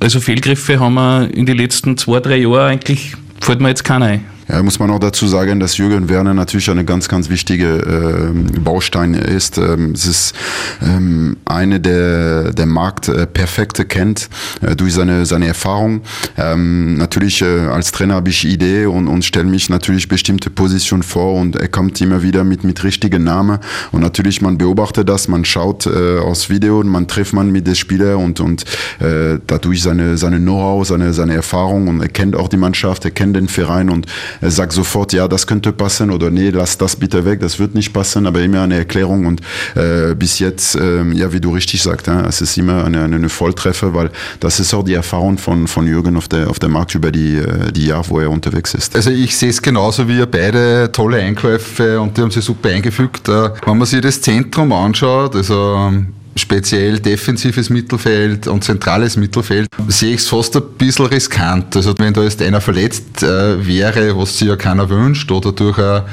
also 0.01 0.19
Fehlgriffe 0.19 0.79
haben 0.79 0.93
wir 0.95 1.33
in 1.33 1.45
den 1.45 1.57
letzten 1.57 1.97
zwei, 1.97 2.19
drei 2.19 2.37
Jahren 2.37 2.71
eigentlich 2.71 3.15
fällt 3.41 3.61
mir 3.61 3.69
jetzt 3.69 3.83
keiner 3.83 4.05
ein. 4.05 4.25
Ja, 4.49 4.63
muss 4.63 4.79
man 4.79 4.89
auch 4.89 4.99
dazu 4.99 5.27
sagen, 5.27 5.59
dass 5.59 5.77
Jürgen 5.77 6.09
Werner 6.09 6.33
natürlich 6.33 6.71
eine 6.71 6.83
ganz, 6.83 7.07
ganz 7.07 7.29
wichtige 7.29 8.33
äh, 8.33 8.59
Baustein 8.59 9.13
ist. 9.13 9.59
Ähm, 9.59 9.91
es 9.91 10.07
ist 10.07 10.33
ähm, 10.81 11.37
eine 11.45 11.79
der 11.79 12.51
der 12.51 12.65
Markt 12.65 13.09
äh, 13.09 13.27
perfekte 13.27 13.85
kennt 13.85 14.27
äh, 14.61 14.75
durch 14.75 14.95
seine 14.95 15.27
seine 15.27 15.45
Erfahrung. 15.45 16.01
Ähm, 16.35 16.95
natürlich 16.95 17.43
äh, 17.43 17.67
als 17.67 17.91
Trainer 17.91 18.15
habe 18.15 18.29
ich 18.29 18.43
Idee 18.43 18.87
und, 18.87 19.07
und 19.07 19.23
stelle 19.23 19.45
mich 19.45 19.69
natürlich 19.69 20.07
bestimmte 20.07 20.49
Positionen 20.49 21.03
vor 21.03 21.35
und 21.35 21.55
er 21.55 21.67
kommt 21.67 22.01
immer 22.01 22.23
wieder 22.23 22.43
mit 22.43 22.63
mit 22.63 22.83
richtigen 22.83 23.23
Namen 23.23 23.59
und 23.91 24.01
natürlich 24.01 24.41
man 24.41 24.57
beobachtet 24.57 25.09
das, 25.09 25.27
man 25.27 25.45
schaut 25.45 25.85
äh, 25.85 26.17
aus 26.17 26.49
Video 26.49 26.79
und 26.79 26.87
man 26.87 27.07
trifft 27.07 27.33
man 27.33 27.51
mit 27.51 27.67
den 27.67 27.75
Spieler 27.75 28.17
und 28.17 28.39
und 28.39 28.63
äh, 28.99 29.37
dadurch 29.45 29.83
seine 29.83 30.17
seine 30.17 30.39
Know-how, 30.39 30.87
seine 30.87 31.13
seine 31.13 31.35
Erfahrung 31.35 31.87
und 31.87 32.01
er 32.01 32.09
kennt 32.09 32.35
auch 32.35 32.47
die 32.47 32.57
Mannschaft, 32.57 33.05
er 33.05 33.11
kennt 33.11 33.35
den 33.35 33.47
Verein 33.47 33.91
und 33.91 34.07
er 34.41 34.51
sagt 34.51 34.73
sofort, 34.73 35.13
ja, 35.13 35.27
das 35.27 35.47
könnte 35.47 35.71
passen 35.71 36.11
oder 36.11 36.29
nee, 36.29 36.49
lass 36.49 36.77
das 36.77 36.95
bitte 36.95 37.25
weg, 37.25 37.39
das 37.39 37.59
wird 37.59 37.75
nicht 37.75 37.93
passen, 37.93 38.25
aber 38.25 38.41
immer 38.41 38.61
eine 38.61 38.77
Erklärung 38.77 39.25
und 39.25 39.41
äh, 39.75 40.15
bis 40.15 40.39
jetzt, 40.39 40.75
äh, 40.75 41.03
ja, 41.13 41.31
wie 41.33 41.41
du 41.41 41.51
richtig 41.51 41.81
sagst, 41.81 42.07
ja, 42.07 42.25
es 42.25 42.41
ist 42.41 42.57
immer 42.57 42.85
eine, 42.85 43.03
eine 43.03 43.29
Volltreffer, 43.29 43.93
weil 43.93 44.11
das 44.39 44.59
ist 44.59 44.73
auch 44.73 44.83
die 44.83 44.93
Erfahrung 44.93 45.37
von, 45.37 45.67
von 45.67 45.87
Jürgen 45.87 46.17
auf 46.17 46.27
der, 46.27 46.49
auf 46.49 46.59
der 46.59 46.69
Markt 46.69 46.95
über 46.95 47.11
die, 47.11 47.37
äh, 47.37 47.71
die 47.71 47.87
Jahre, 47.87 48.09
wo 48.09 48.19
er 48.19 48.31
unterwegs 48.31 48.73
ist. 48.73 48.95
Also 48.95 49.09
ich 49.09 49.35
sehe 49.35 49.49
es 49.49 49.61
genauso 49.61 50.07
wie 50.07 50.17
ihr 50.17 50.25
beide, 50.25 50.91
tolle 50.91 51.17
Einkäufe 51.17 51.99
und 51.99 52.17
die 52.17 52.21
haben 52.21 52.31
sie 52.31 52.41
super 52.41 52.69
eingefügt. 52.69 53.27
Äh, 53.27 53.49
wenn 53.65 53.77
man 53.77 53.87
sich 53.87 54.01
das 54.01 54.21
Zentrum 54.21 54.71
anschaut, 54.71 55.35
also 55.35 55.91
speziell 56.39 56.99
defensives 56.99 57.69
Mittelfeld 57.69 58.47
und 58.47 58.63
zentrales 58.63 59.17
Mittelfeld, 59.17 59.67
sehe 59.87 60.13
ich 60.13 60.21
es 60.21 60.27
fast 60.27 60.55
ein 60.55 60.63
bisschen 60.77 61.05
riskant. 61.07 61.75
Also 61.75 61.93
wenn 61.97 62.13
da 62.13 62.23
jetzt 62.23 62.41
einer 62.41 62.61
verletzt 62.61 63.23
äh, 63.23 63.65
wäre, 63.65 64.17
was 64.17 64.37
sich 64.37 64.47
ja 64.47 64.55
keiner 64.55 64.89
wünscht, 64.89 65.31
oder 65.31 65.51
durch 65.51 65.77
eine 65.77 66.05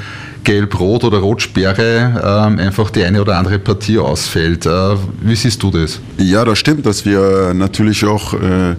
Gelb-Rot 0.47 1.03
oder 1.03 1.17
Rotsperre 1.17 2.47
ähm, 2.47 2.57
einfach 2.57 2.89
die 2.89 3.03
eine 3.03 3.19
oder 3.21 3.37
andere 3.37 3.59
Partie 3.59 3.99
ausfällt. 3.99 4.65
Äh, 4.65 4.95
wie 5.19 5.35
siehst 5.35 5.61
du 5.61 5.71
das? 5.71 5.99
Ja, 6.17 6.45
das 6.45 6.57
stimmt, 6.57 6.85
dass 6.85 7.03
wir 7.03 7.53
natürlich 7.53 8.05
auch 8.05 8.33
äh, 8.33 8.77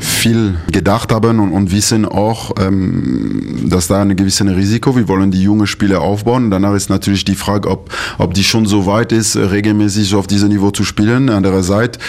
viel 0.00 0.56
gedacht 0.72 1.12
haben 1.12 1.38
und, 1.38 1.52
und 1.52 1.70
wissen 1.70 2.04
auch, 2.04 2.50
ähm, 2.60 3.68
dass 3.70 3.86
da 3.86 4.02
ein 4.02 4.16
gewisses 4.16 4.44
Risiko. 4.44 4.96
Wir 4.96 5.06
wollen 5.06 5.30
die 5.30 5.40
jungen 5.40 5.68
Spieler 5.68 6.00
aufbauen. 6.00 6.50
Danach 6.50 6.74
ist 6.74 6.90
natürlich 6.90 7.24
die 7.24 7.36
Frage, 7.36 7.70
ob, 7.70 7.90
ob 8.18 8.34
die 8.34 8.42
schon 8.42 8.66
so 8.66 8.84
weit 8.86 9.12
ist, 9.12 9.36
regelmäßig 9.36 10.16
auf 10.16 10.26
diesem 10.26 10.48
Niveau 10.48 10.72
zu 10.72 10.82
spielen. 10.82 11.30
Andererseits 11.30 12.00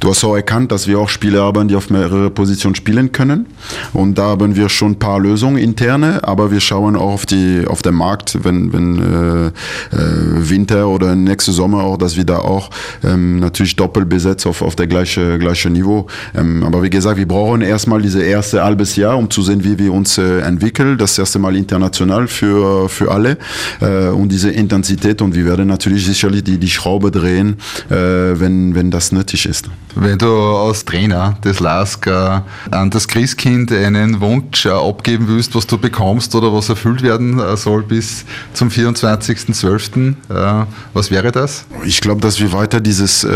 Du 0.00 0.10
hast 0.10 0.24
auch 0.24 0.34
erkannt, 0.34 0.72
dass 0.72 0.86
wir 0.86 0.98
auch 0.98 1.08
Spieler 1.08 1.44
haben, 1.44 1.68
die 1.68 1.74
auf 1.74 1.90
mehrere 1.90 2.30
Positionen 2.30 2.74
spielen 2.74 3.12
können. 3.12 3.46
Und 3.92 4.18
da 4.18 4.24
haben 4.24 4.56
wir 4.56 4.68
schon 4.68 4.92
ein 4.92 4.98
paar 4.98 5.20
Lösungen 5.20 5.56
interne, 5.56 6.22
aber 6.22 6.50
wir 6.50 6.60
schauen 6.60 6.96
auch 6.96 7.14
auf, 7.14 7.26
die, 7.26 7.64
auf 7.66 7.82
den 7.82 7.94
Markt, 7.94 8.44
wenn, 8.46 8.72
wenn 8.72 8.98
äh, 8.98 9.46
äh, 9.46 10.48
Winter 10.48 10.88
oder 10.88 11.14
nächste 11.14 11.52
Sommer 11.52 11.84
auch, 11.84 11.98
dass 11.98 12.16
wir 12.16 12.24
da 12.24 12.38
auch 12.38 12.70
ähm, 13.04 13.40
natürlich 13.40 13.76
doppelt 13.76 14.08
besetzt 14.08 14.46
auf, 14.46 14.62
auf 14.62 14.76
der 14.76 14.86
gleiche, 14.86 15.38
gleiche 15.38 15.68
Niveau. 15.68 16.06
Ähm, 16.34 16.64
aber 16.64 16.82
wie 16.82 16.90
gesagt, 16.90 17.18
wir 17.18 17.28
brauchen 17.28 17.60
erstmal 17.60 18.00
diese 18.00 18.22
erste 18.22 18.64
halbes 18.64 18.96
Jahr, 18.96 19.18
um 19.18 19.30
zu 19.30 19.42
sehen, 19.42 19.64
wie 19.64 19.78
wir 19.78 19.92
uns 19.92 20.16
äh, 20.18 20.40
entwickeln. 20.40 20.96
Das 20.96 21.18
erste 21.18 21.38
Mal 21.38 21.56
international 21.56 22.28
für, 22.28 22.88
für 22.88 23.10
alle 23.10 23.36
äh, 23.80 24.08
und 24.08 24.30
diese 24.30 24.50
Intensität. 24.50 25.20
Und 25.20 25.34
wir 25.34 25.44
werden 25.44 25.68
natürlich 25.68 26.06
sicherlich 26.06 26.44
die, 26.44 26.58
die 26.58 26.70
Schraube 26.70 27.10
drehen, 27.10 27.56
äh, 27.90 27.94
wenn, 27.94 28.74
wenn 28.74 28.90
das 28.90 29.12
nötig 29.12 29.46
ist. 29.46 29.68
Wenn 29.94 30.18
du 30.18 30.28
als 30.28 30.84
Trainer 30.84 31.38
des 31.42 31.60
LASK 31.60 32.06
äh, 32.06 32.40
an 32.70 32.90
das 32.90 33.08
Christkind 33.08 33.72
einen 33.72 34.20
Wunsch 34.20 34.66
äh, 34.66 34.70
abgeben 34.70 35.26
willst, 35.28 35.54
was 35.54 35.66
du 35.66 35.78
bekommst 35.78 36.34
oder 36.34 36.52
was 36.52 36.68
erfüllt 36.68 37.02
werden 37.02 37.40
soll 37.56 37.82
bis 37.82 38.24
zum 38.52 38.68
24.12., 38.68 40.14
äh, 40.28 40.66
was 40.94 41.10
wäre 41.10 41.32
das? 41.32 41.64
Ich 41.84 42.00
glaube, 42.00 42.20
dass 42.20 42.40
wir 42.40 42.52
weiter 42.52 42.80
dieses 42.80 43.24
äh, 43.24 43.28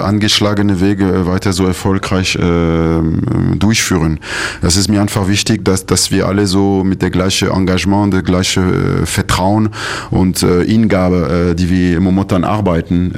angeschlagene 0.00 0.80
Wege 0.80 1.26
weiter 1.26 1.52
so 1.52 1.66
erfolgreich 1.66 2.36
äh, 2.36 3.00
durchführen. 3.56 4.20
Das 4.62 4.76
ist 4.76 4.88
mir 4.88 5.00
einfach 5.00 5.28
wichtig, 5.28 5.64
dass, 5.64 5.86
dass 5.86 6.10
wir 6.10 6.26
alle 6.26 6.46
so 6.46 6.82
mit 6.84 7.02
der 7.02 7.10
gleichen 7.10 7.50
Engagement, 7.50 8.12
der 8.12 8.22
gleichen 8.22 9.06
Vertrauen 9.06 9.68
und 10.10 10.38
Hingabe, 10.38 11.54
die 11.56 11.70
wir 11.70 12.00
momentan 12.00 12.44
arbeiten, 12.44 13.12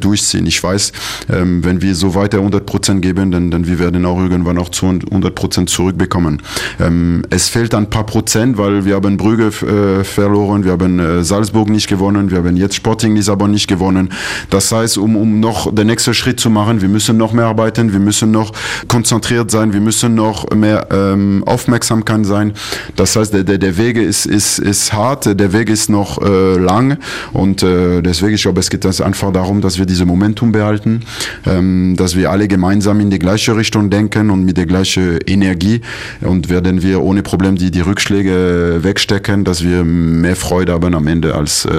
durchziehen. 0.00 0.46
Ich 0.46 0.62
weiß, 0.62 0.92
ähm, 1.30 1.64
wenn 1.64 1.80
wir 1.82 1.94
so 1.94 2.02
so 2.02 2.14
weiter 2.16 2.38
100% 2.38 3.00
geben, 3.00 3.30
dann, 3.30 3.50
dann 3.50 3.66
wir 3.66 3.78
werden 3.78 4.04
auch 4.04 4.18
irgendwann 4.18 4.58
auch 4.58 4.68
zu 4.68 4.86
100% 4.86 5.66
zurückbekommen. 5.66 6.42
Ähm, 6.80 7.22
es 7.30 7.48
fehlt 7.48 7.74
ein 7.74 7.88
paar 7.88 8.04
Prozent, 8.04 8.58
weil 8.58 8.84
wir 8.84 8.96
haben 8.96 9.16
Brügge 9.16 9.46
äh, 9.46 10.04
verloren, 10.04 10.31
wir 10.32 10.72
haben 10.72 10.98
äh, 10.98 11.24
Salzburg 11.24 11.68
nicht 11.68 11.88
gewonnen, 11.88 12.30
wir 12.30 12.38
haben 12.38 12.56
jetzt 12.56 12.74
Sporting 12.74 13.14
Lissabon 13.16 13.50
nicht 13.50 13.68
gewonnen. 13.68 14.10
Das 14.50 14.72
heißt, 14.72 14.98
um, 14.98 15.16
um 15.16 15.40
noch 15.40 15.72
den 15.74 15.86
nächsten 15.86 16.14
Schritt 16.14 16.40
zu 16.40 16.50
machen, 16.50 16.80
wir 16.80 16.88
müssen 16.88 17.16
noch 17.16 17.32
mehr 17.32 17.46
arbeiten, 17.46 17.92
wir 17.92 18.00
müssen 18.00 18.30
noch 18.30 18.52
konzentriert 18.88 19.50
sein, 19.50 19.72
wir 19.72 19.80
müssen 19.80 20.14
noch 20.14 20.50
mehr 20.50 20.88
ähm, 20.90 21.42
Aufmerksamkeit 21.46 22.26
sein. 22.26 22.52
Das 22.96 23.16
heißt, 23.16 23.32
der, 23.32 23.44
der, 23.44 23.58
der 23.58 23.76
Weg 23.78 23.96
ist, 23.96 24.26
ist, 24.26 24.58
ist 24.58 24.92
hart, 24.92 25.38
der 25.38 25.52
Weg 25.52 25.70
ist 25.70 25.88
noch 25.88 26.20
äh, 26.20 26.58
lang 26.58 26.98
und 27.32 27.62
äh, 27.62 28.02
deswegen, 28.02 28.34
ich 28.34 28.42
glaube, 28.42 28.60
es 28.60 28.70
geht 28.70 28.84
einfach 28.84 29.32
darum, 29.32 29.60
dass 29.60 29.78
wir 29.78 29.86
diese 29.86 30.04
Momentum 30.04 30.52
behalten. 30.52 31.02
Ähm, 31.46 31.94
dass 31.96 32.16
wir 32.16 32.30
alle 32.30 32.48
gemeinsam 32.48 33.00
in 33.00 33.10
die 33.10 33.18
gleiche 33.18 33.56
Richtung 33.56 33.90
denken 33.90 34.30
und 34.30 34.44
mit 34.44 34.56
der 34.56 34.66
gleichen 34.66 35.18
Energie 35.26 35.80
und 36.20 36.48
werden 36.48 36.82
wir 36.82 37.02
ohne 37.02 37.22
Problem 37.22 37.56
die, 37.56 37.70
die 37.70 37.80
Rückschläge 37.80 38.80
wegstecken, 38.82 39.44
dass 39.44 39.64
wir 39.64 39.84
mehr 40.22 40.36
Freude 40.36 40.72
haben 40.72 40.94
am 40.94 41.06
Ende 41.06 41.34
als 41.34 41.66
äh, 41.66 41.70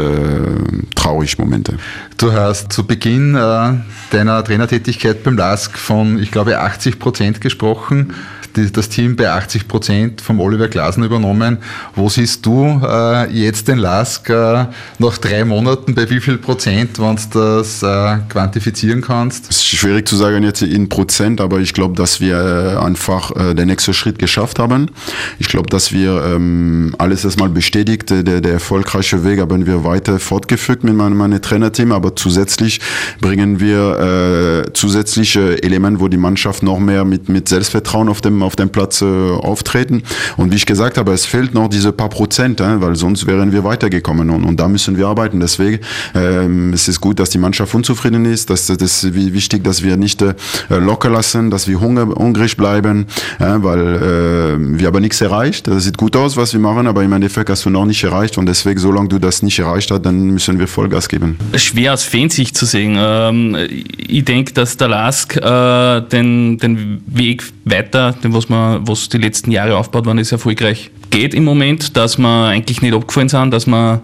traurig 0.95 1.39
Momente. 1.39 1.77
Du 2.17 2.31
hast 2.33 2.71
zu 2.71 2.85
Beginn 2.85 3.35
äh, 3.35 3.73
deiner 4.11 4.43
Trainertätigkeit 4.43 5.23
beim 5.23 5.35
LASK 5.35 5.77
von, 5.77 6.19
ich 6.19 6.31
glaube, 6.31 6.59
80 6.59 6.99
Prozent 6.99 7.41
gesprochen 7.41 8.13
die, 8.55 8.71
das 8.71 8.89
Team 8.89 9.15
bei 9.15 9.29
80 9.29 9.67
Prozent 9.67 10.21
vom 10.21 10.39
Oliver 10.39 10.67
Glasen 10.67 11.03
übernommen. 11.03 11.57
Wo 11.95 12.09
siehst 12.09 12.45
du 12.45 12.81
äh, 12.83 13.31
jetzt 13.31 13.67
den 13.67 13.77
LASK 13.77 14.29
äh, 14.29 14.65
nach 14.99 15.17
drei 15.17 15.45
Monaten 15.45 15.95
bei 15.95 16.09
wie 16.09 16.19
viel 16.19 16.37
Prozent, 16.37 16.99
wenn 16.99 17.15
du 17.15 17.39
das 17.39 17.83
äh, 17.83 18.17
quantifizieren 18.29 19.01
kannst? 19.01 19.49
Es 19.49 19.57
ist 19.57 19.65
schwierig 19.65 20.07
zu 20.07 20.15
sagen 20.15 20.43
jetzt 20.43 20.61
in 20.61 20.89
Prozent, 20.89 21.41
aber 21.41 21.59
ich 21.59 21.73
glaube, 21.73 21.95
dass 21.95 22.19
wir 22.19 22.37
äh, 22.37 22.85
einfach 22.85 23.35
äh, 23.35 23.53
den 23.53 23.67
nächsten 23.67 23.93
Schritt 23.93 24.19
geschafft 24.19 24.59
haben. 24.59 24.91
Ich 25.39 25.47
glaube, 25.47 25.69
dass 25.69 25.91
wir 25.91 26.23
ähm, 26.23 26.95
alles 26.97 27.25
erstmal 27.25 27.49
bestätigt, 27.49 28.09
der, 28.09 28.23
der 28.23 28.53
erfolgreiche 28.53 29.23
Weg 29.23 29.39
haben 29.39 29.65
wir 29.65 29.83
weiter 29.83 30.19
fortgeführt 30.19 30.83
mit 30.83 30.95
meinem, 30.95 31.17
meinem 31.17 31.41
Trainerteam, 31.41 31.91
aber 31.91 32.15
zusätzlich 32.15 32.79
bringen 33.21 33.59
wir 33.59 34.65
äh, 34.67 34.73
zusätzliche 34.73 35.61
Elemente, 35.63 35.99
wo 35.99 36.07
die 36.07 36.17
Mannschaft 36.17 36.63
noch 36.63 36.79
mehr 36.79 37.05
mit, 37.05 37.29
mit 37.29 37.49
Selbstvertrauen 37.49 38.09
auf 38.09 38.21
dem 38.21 38.42
auf 38.43 38.55
dem 38.55 38.69
Platz 38.69 39.01
äh, 39.01 39.05
auftreten. 39.05 40.03
Und 40.37 40.51
wie 40.51 40.57
ich 40.57 40.65
gesagt 40.65 40.97
habe, 40.97 41.13
es 41.13 41.25
fehlt 41.25 41.53
noch 41.53 41.67
diese 41.67 41.91
paar 41.91 42.09
Prozent, 42.09 42.59
äh, 42.59 42.81
weil 42.81 42.95
sonst 42.95 43.25
wären 43.27 43.51
wir 43.51 43.63
weitergekommen 43.63 44.29
und, 44.29 44.43
und 44.43 44.59
da 44.59 44.67
müssen 44.67 44.97
wir 44.97 45.07
arbeiten. 45.07 45.39
Deswegen 45.39 45.79
ähm, 46.15 46.73
es 46.73 46.87
ist 46.87 47.01
gut, 47.01 47.19
dass 47.19 47.29
die 47.29 47.37
Mannschaft 47.37 47.73
unzufrieden 47.73 48.25
ist. 48.25 48.49
Das, 48.49 48.67
das 48.67 49.13
wichtig, 49.13 49.63
dass 49.63 49.83
wir 49.83 49.97
nicht 49.97 50.21
äh, 50.21 50.33
locker 50.69 51.09
lassen, 51.09 51.49
dass 51.49 51.67
wir 51.67 51.79
hunger, 51.79 52.07
hungrig 52.07 52.57
bleiben, 52.57 53.07
äh, 53.39 53.45
weil 53.57 53.79
äh, 53.79 54.79
wir 54.79 54.87
haben 54.87 55.01
nichts 55.01 55.21
erreicht. 55.21 55.67
Das 55.67 55.83
sieht 55.83 55.97
gut 55.97 56.15
aus, 56.15 56.37
was 56.37 56.53
wir 56.53 56.59
machen, 56.59 56.87
aber 56.87 57.03
im 57.03 57.13
Endeffekt 57.13 57.49
hast 57.49 57.65
du 57.65 57.69
noch 57.69 57.85
nicht 57.85 58.03
erreicht 58.03 58.37
und 58.37 58.45
deswegen, 58.45 58.79
solange 58.79 59.09
du 59.09 59.19
das 59.19 59.41
nicht 59.43 59.59
erreicht 59.59 59.91
hast, 59.91 60.01
dann 60.03 60.31
müssen 60.31 60.59
wir 60.59 60.67
Vollgas 60.67 61.07
geben. 61.07 61.37
Schwer 61.55 61.93
aus 61.93 62.03
Fansicht 62.03 62.57
zu 62.57 62.65
sehen. 62.65 62.95
Ähm, 62.97 63.57
ich 63.97 64.25
denke, 64.25 64.53
dass 64.53 64.77
der 64.77 64.87
Lask 64.87 65.35
äh, 65.35 66.01
den, 66.01 66.57
den 66.57 67.03
Weg 67.07 67.43
weiter, 67.65 68.13
den 68.23 68.32
was 68.33 68.49
man, 68.49 68.87
was 68.87 69.09
die 69.09 69.17
letzten 69.17 69.51
Jahre 69.51 69.77
aufgebaut 69.77 70.05
waren, 70.05 70.17
ist 70.17 70.31
erfolgreich 70.31 70.91
geht 71.13 71.35
im 71.35 71.43
Moment, 71.43 71.95
dass 71.95 72.17
wir 72.17 72.47
eigentlich 72.47 72.81
nicht 72.81 72.95
abgefallen 72.95 73.29
sind, 73.29 73.51
dass 73.51 73.67
wir 73.67 74.01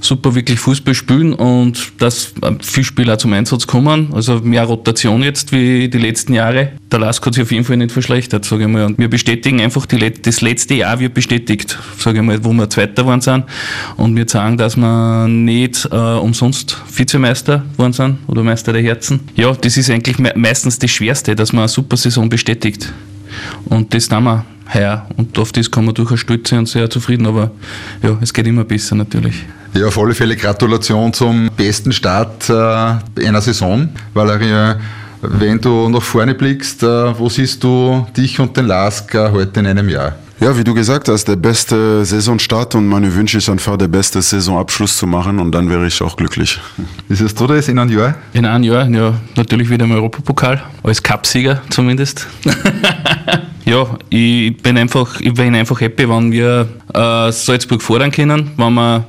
super 0.00 0.34
wirklich 0.34 0.58
Fußball 0.58 0.94
spielen 0.94 1.34
und 1.34 1.92
dass 1.98 2.32
viele 2.62 2.84
Spieler 2.84 3.18
zum 3.18 3.34
Einsatz 3.34 3.66
kommen. 3.66 4.08
Also 4.14 4.36
mehr 4.36 4.64
Rotation 4.64 5.22
jetzt 5.22 5.52
wie 5.52 5.88
die 5.88 5.98
letzten 5.98 6.32
Jahre. 6.32 6.72
Der 6.90 7.00
Lask 7.00 7.24
hat 7.26 7.34
sich 7.34 7.42
auf 7.42 7.52
jeden 7.52 7.64
Fall 7.64 7.76
nicht 7.76 7.92
verschlechtert, 7.92 8.46
sage 8.46 8.62
ich 8.62 8.68
mal. 8.68 8.86
Und 8.86 8.96
wir 8.98 9.10
bestätigen 9.10 9.60
einfach, 9.60 9.84
die, 9.84 9.98
das 10.10 10.40
letzte 10.40 10.72
Jahr 10.72 10.98
wird 11.00 11.12
bestätigt, 11.12 11.78
sage 11.98 12.20
ich 12.20 12.24
mal, 12.24 12.42
wo 12.42 12.54
wir 12.54 12.70
Zweiter 12.70 13.02
geworden 13.02 13.20
sind. 13.20 13.44
Und 13.98 14.16
wir 14.16 14.26
sagen, 14.26 14.56
dass 14.56 14.78
wir 14.78 15.28
nicht 15.28 15.86
äh, 15.92 15.96
umsonst 15.96 16.78
Vizemeister 16.96 17.62
geworden 17.72 17.92
sind 17.92 18.18
oder 18.26 18.42
Meister 18.42 18.72
der 18.72 18.82
Herzen. 18.82 19.20
Ja, 19.36 19.52
das 19.52 19.76
ist 19.76 19.90
eigentlich 19.90 20.16
meistens 20.34 20.78
das 20.78 20.90
Schwerste, 20.90 21.36
dass 21.36 21.52
man 21.52 21.64
eine 21.64 21.68
super 21.68 21.98
Saison 21.98 22.30
bestätigt. 22.30 22.90
Und 23.66 23.92
das 23.94 24.08
tun 24.08 24.24
wir 24.24 24.44
heuer. 24.72 25.06
Und 25.16 25.38
auf 25.38 25.52
das 25.52 25.70
kann 25.70 25.84
man 25.84 25.94
durchaus 25.94 26.20
stolz 26.20 26.50
sein 26.50 26.60
und 26.60 26.68
sehr 26.68 26.88
zufrieden, 26.90 27.26
aber 27.26 27.50
ja, 28.02 28.16
es 28.20 28.32
geht 28.32 28.46
immer 28.46 28.64
besser 28.64 28.94
natürlich. 28.94 29.44
Ja, 29.74 29.86
auf 29.86 29.98
alle 29.98 30.14
Fälle 30.14 30.36
Gratulation 30.36 31.12
zum 31.12 31.50
besten 31.56 31.92
Start 31.92 32.48
äh, 32.48 33.26
einer 33.26 33.40
Saison, 33.40 33.88
Valerie. 34.14 34.76
Wenn 35.20 35.60
du 35.60 35.88
nach 35.88 36.02
vorne 36.02 36.34
blickst, 36.34 36.82
äh, 36.82 37.18
wo 37.18 37.28
siehst 37.28 37.62
du 37.64 38.06
dich 38.16 38.38
und 38.38 38.56
den 38.56 38.66
Lask 38.66 39.14
äh, 39.14 39.30
heute 39.30 39.60
in 39.60 39.66
einem 39.66 39.88
Jahr? 39.88 40.14
Ja, 40.40 40.56
wie 40.56 40.62
du 40.62 40.72
gesagt 40.72 41.08
hast, 41.08 41.24
der 41.26 41.34
beste 41.34 42.04
Saisonstart 42.04 42.76
und 42.76 42.86
meine 42.86 43.12
Wünsche 43.12 43.38
ist 43.38 43.48
einfach 43.48 43.76
der 43.76 43.88
beste 43.88 44.22
Saisonabschluss 44.22 44.96
zu 44.96 45.04
machen 45.04 45.40
und 45.40 45.50
dann 45.50 45.68
wäre 45.68 45.84
ich 45.84 46.00
auch 46.00 46.16
glücklich. 46.16 46.60
Wie 47.08 47.16
siehst 47.16 47.40
du 47.40 47.48
das 47.48 47.66
in 47.66 47.76
einem 47.76 47.98
Jahr? 47.98 48.14
In 48.34 48.46
einem 48.46 48.62
Jahr, 48.62 48.88
ja, 48.88 49.14
natürlich 49.34 49.68
wieder 49.68 49.84
im 49.84 49.90
Europapokal, 49.90 50.62
als 50.84 51.02
Cupsieger 51.02 51.60
zumindest. 51.70 52.28
ja, 53.64 53.84
ich 54.10 54.56
bin 54.58 54.78
einfach, 54.78 55.20
ich 55.20 55.34
bin 55.34 55.56
einfach 55.56 55.80
happy, 55.80 56.08
wenn 56.08 56.30
wir 56.30 56.68
äh, 56.94 57.32
Salzburg 57.32 57.82
fordern 57.82 58.12
können, 58.12 58.52
wenn 58.56 58.74
wir 58.74 59.04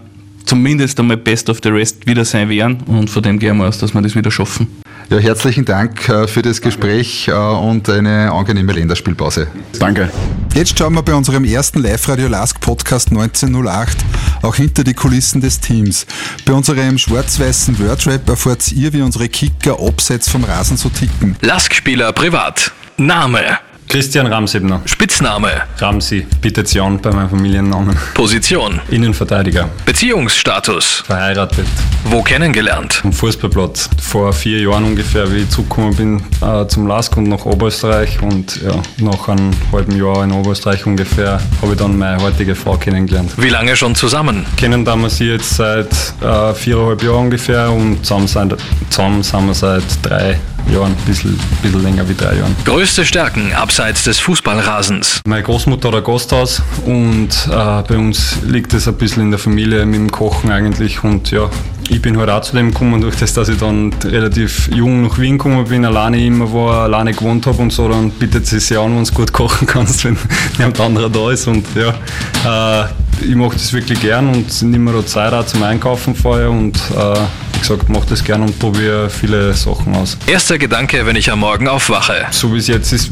zumindest 0.45 0.99
einmal 0.99 1.17
Best 1.17 1.47
of 1.51 1.59
the 1.61 1.69
Rest 1.69 2.07
wieder 2.07 2.25
sein 2.25 2.49
werden 2.49 2.77
und 2.87 3.07
von 3.07 3.21
dem 3.21 3.37
gehen 3.37 3.55
wir 3.57 3.67
aus, 3.67 3.77
dass 3.77 3.93
wir 3.93 4.01
das 4.01 4.15
wieder 4.15 4.31
schaffen. 4.31 4.78
Ja, 5.09 5.17
herzlichen 5.17 5.65
Dank 5.65 6.07
äh, 6.07 6.27
für 6.27 6.43
das 6.43 6.61
Gespräch 6.61 7.27
äh, 7.27 7.31
und 7.31 7.89
eine 7.89 8.31
angenehme 8.31 8.73
Länderspielpause. 8.73 9.47
Danke. 9.79 10.11
Jetzt 10.53 10.77
schauen 10.77 10.93
wir 10.93 11.01
bei 11.01 11.15
unserem 11.15 11.45
ersten 11.45 11.81
Live-Radio 11.81 12.27
Lask 12.27 12.59
Podcast 12.61 13.09
1908 13.09 13.97
auch 14.43 14.53
hinter 14.53 14.83
die 14.83 14.93
Kulissen 14.93 15.41
des 15.41 15.59
Teams. 15.59 16.05
Bei 16.45 16.53
unserem 16.53 16.99
schwarz-weißen 16.99 17.79
Wordrap 17.79 18.29
erfahrt 18.29 18.71
ihr, 18.71 18.93
wie 18.93 19.01
unsere 19.01 19.29
Kicker 19.29 19.79
abseits 19.79 20.29
vom 20.29 20.43
Rasen 20.43 20.77
so 20.77 20.89
ticken. 20.89 21.35
Lask-Spieler 21.41 22.13
privat. 22.13 22.71
Name. 22.97 23.59
Christian 23.89 24.27
Ramsebner. 24.27 24.81
Spitzname. 24.85 25.49
Ramsi, 25.79 26.27
bietet 26.41 26.71
Jan 26.71 27.01
bei 27.01 27.09
meinem 27.09 27.31
Familiennamen. 27.31 27.97
Position. 28.13 28.79
Innenverteidiger. 28.91 29.67
Beziehungsstatus. 29.83 31.01
Verheiratet. 31.07 31.65
Wo 32.03 32.21
kennengelernt. 32.21 33.01
Am 33.03 33.11
Fußballplatz. 33.11 33.89
Vor 33.99 34.31
vier 34.31 34.59
Jahren 34.61 34.83
ungefähr, 34.83 35.33
wie 35.33 35.37
ich 35.37 35.49
zurückgekommen 35.49 35.95
bin 35.95 36.23
äh, 36.39 36.67
zum 36.67 36.85
LASK 36.85 37.17
und 37.17 37.29
nach 37.29 37.45
Oberösterreich. 37.45 38.21
Und 38.21 38.61
ja, 38.61 38.79
nach 38.99 39.27
einem 39.27 39.49
halben 39.71 39.97
Jahr 39.97 40.23
in 40.23 40.33
Oberösterreich 40.33 40.85
ungefähr 40.85 41.41
habe 41.59 41.71
ich 41.71 41.79
dann 41.79 41.97
meine 41.97 42.21
heutige 42.21 42.53
Frau 42.53 42.77
kennengelernt. 42.77 43.31
Wie 43.37 43.49
lange 43.49 43.75
schon 43.75 43.95
zusammen? 43.95 44.45
Kennen 44.55 44.85
da 44.85 44.95
wir 44.97 45.09
sie 45.09 45.29
jetzt 45.31 45.55
seit 45.55 45.91
äh, 46.21 46.53
viereinhalb 46.53 47.01
Jahren 47.01 47.23
ungefähr 47.25 47.71
und 47.71 48.05
zusammen 48.05 48.27
sind, 48.27 48.55
zusammen 48.91 49.23
sind 49.23 49.47
wir 49.47 49.53
seit 49.55 49.83
drei 50.03 50.27
Jahren, 50.27 50.39
ein 50.67 50.95
bisschen, 51.05 51.39
bisschen 51.61 51.83
länger 51.83 52.07
wie 52.07 52.15
drei 52.15 52.37
Jahren. 52.37 52.55
Größte 52.65 53.05
Stärken 53.05 53.53
abseits 53.53 54.03
des 54.03 54.19
Fußballrasens. 54.19 55.21
Meine 55.25 55.43
Großmutter 55.43 55.89
hat 55.89 55.95
ein 55.95 56.03
Gasthaus 56.03 56.61
und 56.85 57.29
äh, 57.47 57.81
bei 57.87 57.97
uns 57.97 58.37
liegt 58.43 58.73
es 58.73 58.87
ein 58.87 58.95
bisschen 58.95 59.23
in 59.23 59.31
der 59.31 59.39
Familie 59.39 59.85
mit 59.85 59.99
dem 59.99 60.11
Kochen 60.11 60.51
eigentlich 60.51 61.03
und 61.03 61.31
ja, 61.31 61.49
ich 61.89 62.01
bin 62.01 62.17
halt 62.17 62.29
auch 62.29 62.41
zu 62.41 62.55
dem 62.55 62.71
gekommen, 62.71 63.01
durch 63.01 63.15
das, 63.15 63.33
dass 63.33 63.49
ich 63.49 63.57
dann 63.57 63.91
relativ 64.03 64.69
jung 64.73 65.03
nach 65.03 65.17
Wien 65.17 65.37
gekommen 65.37 65.65
bin, 65.65 65.85
alleine 65.85 66.23
immer 66.23 66.53
war, 66.53 66.83
alleine 66.83 67.13
gewohnt 67.13 67.45
habe 67.47 67.61
und 67.61 67.73
so, 67.73 67.89
dann 67.89 68.11
bietet 68.11 68.43
es 68.43 68.67
sich 68.67 68.77
an, 68.77 68.95
wenn 68.95 69.03
du 69.03 69.11
gut 69.11 69.33
kochen 69.33 69.67
kannst, 69.67 70.05
wenn 70.05 70.17
jemand 70.57 70.79
anderer 70.79 71.09
da 71.09 71.31
ist 71.31 71.47
und 71.47 71.65
ja, 71.75 72.83
äh, 72.83 72.87
ich 73.21 73.35
mache 73.35 73.53
das 73.53 73.73
wirklich 73.73 73.99
gern 73.99 74.29
und 74.29 74.61
nehme 74.61 74.91
mir 74.91 74.97
da 74.97 75.05
Zeit 75.05 75.33
auch 75.33 75.45
zum 75.45 75.63
Einkaufen 75.63 76.15
vorher 76.15 76.49
und 76.49 76.77
äh, 76.95 77.19
gesagt, 77.59 77.89
mache 77.89 78.07
das 78.09 78.23
gern 78.23 78.41
und 78.41 78.57
probiere 78.59 79.09
viele 79.09 79.53
Sachen 79.53 79.95
aus. 79.95 80.17
Erster 80.27 80.57
Gedanke, 80.57 81.05
wenn 81.05 81.15
ich 81.15 81.31
am 81.31 81.39
Morgen 81.39 81.67
aufwache. 81.67 82.25
So 82.31 82.53
wie 82.53 82.57
es 82.57 82.67
jetzt 82.67 82.91
ist, 82.91 83.11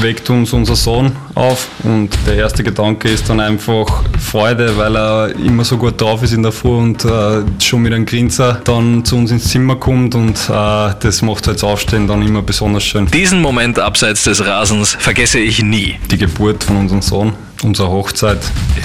weckt 0.00 0.28
uns 0.30 0.52
unser 0.52 0.76
Sohn 0.76 1.12
auf 1.34 1.68
und 1.82 2.10
der 2.26 2.36
erste 2.36 2.62
Gedanke 2.62 3.08
ist 3.08 3.28
dann 3.28 3.40
einfach 3.40 4.04
Freude, 4.18 4.76
weil 4.76 4.96
er 4.96 5.34
immer 5.36 5.64
so 5.64 5.76
gut 5.76 6.00
drauf 6.00 6.22
ist 6.22 6.32
in 6.32 6.42
der 6.42 6.52
Früh 6.52 6.76
und 6.76 7.04
äh, 7.04 7.42
schon 7.60 7.82
mit 7.82 7.92
einem 7.92 8.06
Grinser 8.06 8.60
dann 8.64 9.04
zu 9.04 9.16
uns 9.16 9.30
ins 9.30 9.48
Zimmer 9.48 9.76
kommt 9.76 10.14
und 10.14 10.36
äh, 10.48 10.94
das 11.00 11.22
macht 11.22 11.46
halt 11.46 11.56
das 11.56 11.64
Aufstehen 11.64 12.06
dann 12.06 12.22
immer 12.22 12.42
besonders 12.42 12.84
schön. 12.84 13.06
Diesen 13.06 13.40
Moment 13.40 13.78
abseits 13.78 14.24
des 14.24 14.44
Rasens 14.44 14.96
vergesse 14.98 15.38
ich 15.38 15.62
nie. 15.62 15.96
Die 16.10 16.18
Geburt 16.18 16.64
von 16.64 16.76
unserem 16.76 17.02
Sohn, 17.02 17.32
unsere 17.64 17.88
Hochzeit, 17.88 18.38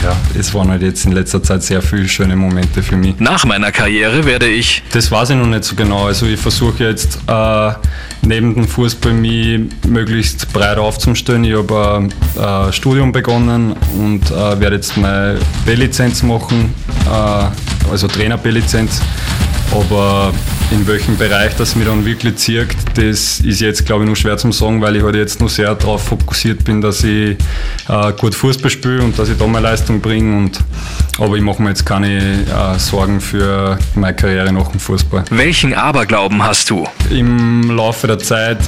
ja, 0.03 0.15
es 0.39 0.53
waren 0.53 0.69
halt 0.69 0.81
jetzt 0.81 1.05
in 1.05 1.11
letzter 1.11 1.43
Zeit 1.43 1.63
sehr 1.63 1.81
viele 1.81 2.07
schöne 2.07 2.35
Momente 2.35 2.81
für 2.81 2.95
mich. 2.95 3.19
Nach 3.19 3.45
meiner 3.45 3.71
Karriere 3.71 4.25
werde 4.25 4.47
ich 4.47 4.81
Das 4.91 5.11
weiß 5.11 5.31
ich 5.31 5.35
noch 5.35 5.45
nicht 5.45 5.63
so 5.65 5.75
genau. 5.75 6.07
Also 6.07 6.25
ich 6.25 6.39
versuche 6.39 6.85
jetzt 6.85 7.19
äh, 7.27 7.71
neben 8.21 8.55
dem 8.55 8.67
Fußball 8.67 9.13
mich 9.13 9.61
möglichst 9.87 10.51
breit 10.53 10.77
aufzustellen. 10.77 11.43
Ich 11.43 11.55
habe 11.55 12.09
ein 12.37 12.69
äh, 12.69 12.71
Studium 12.73 13.11
begonnen 13.11 13.75
und 13.97 14.31
äh, 14.31 14.59
werde 14.59 14.77
jetzt 14.77 14.97
meine 14.97 15.37
B-Lizenz 15.65 16.23
machen, 16.23 16.73
äh, 17.05 17.91
also 17.91 18.07
Trainer-B-Lizenz. 18.07 19.01
Aber 19.71 20.33
in 20.71 20.85
welchem 20.87 21.17
Bereich 21.17 21.55
das 21.55 21.75
mir 21.75 21.85
dann 21.85 22.05
wirklich 22.05 22.35
zirkt, 22.35 22.77
das 22.95 23.39
ist 23.39 23.61
jetzt 23.61 23.85
glaube 23.85 24.03
ich 24.03 24.07
nur 24.07 24.15
schwer 24.15 24.37
zu 24.37 24.51
sagen, 24.51 24.81
weil 24.81 24.95
ich 24.95 25.03
halt 25.03 25.15
jetzt 25.15 25.39
nur 25.39 25.49
sehr 25.49 25.73
darauf 25.75 26.03
fokussiert 26.03 26.63
bin, 26.63 26.81
dass 26.81 27.03
ich 27.03 27.37
äh, 27.87 28.13
gut 28.19 28.35
Fußball 28.35 28.69
spiele 28.69 29.01
und 29.01 29.17
dass 29.17 29.29
ich 29.29 29.37
da 29.37 29.47
meine 29.47 29.67
Leistung 29.67 29.99
bringe. 29.99 30.37
Und, 30.37 30.59
aber 31.17 31.35
ich 31.35 31.41
mache 31.41 31.61
mir 31.61 31.69
jetzt 31.69 31.85
keine 31.85 32.17
äh, 32.17 32.77
Sorgen 32.77 33.19
für 33.19 33.79
meine 33.95 34.15
Karriere 34.15 34.51
nach 34.53 34.67
dem 34.69 34.79
Fußball. 34.79 35.25
Welchen 35.31 35.73
Aberglauben 35.73 36.43
hast 36.43 36.69
du? 36.69 36.87
Im 37.09 37.71
Laufe 37.71 38.07
der 38.07 38.19
Zeit 38.19 38.59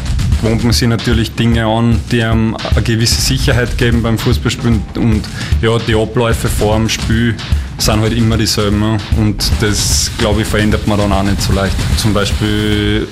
wohnt 0.41 0.63
man 0.63 0.73
sich 0.73 0.87
natürlich 0.87 1.33
Dinge 1.35 1.65
an, 1.65 1.99
die 2.11 2.23
einem 2.23 2.55
eine 2.55 2.81
gewisse 2.81 3.21
Sicherheit 3.21 3.77
geben 3.77 4.01
beim 4.01 4.17
Fußballspielen 4.17 4.81
und 4.95 5.21
ja, 5.61 5.77
die 5.77 5.95
Abläufe 5.95 6.47
vor 6.47 6.75
dem 6.77 6.89
Spiel 6.89 7.35
sind 7.81 8.01
halt 8.01 8.13
immer 8.13 8.37
dieselben 8.37 8.97
und 9.17 9.51
das 9.59 10.11
glaube 10.17 10.41
ich 10.41 10.47
verändert 10.47 10.85
man 10.87 10.99
dann 10.99 11.11
auch 11.11 11.23
nicht 11.23 11.41
so 11.41 11.53
leicht. 11.53 11.75
Zum 11.97 12.13
Beispiel 12.13 13.07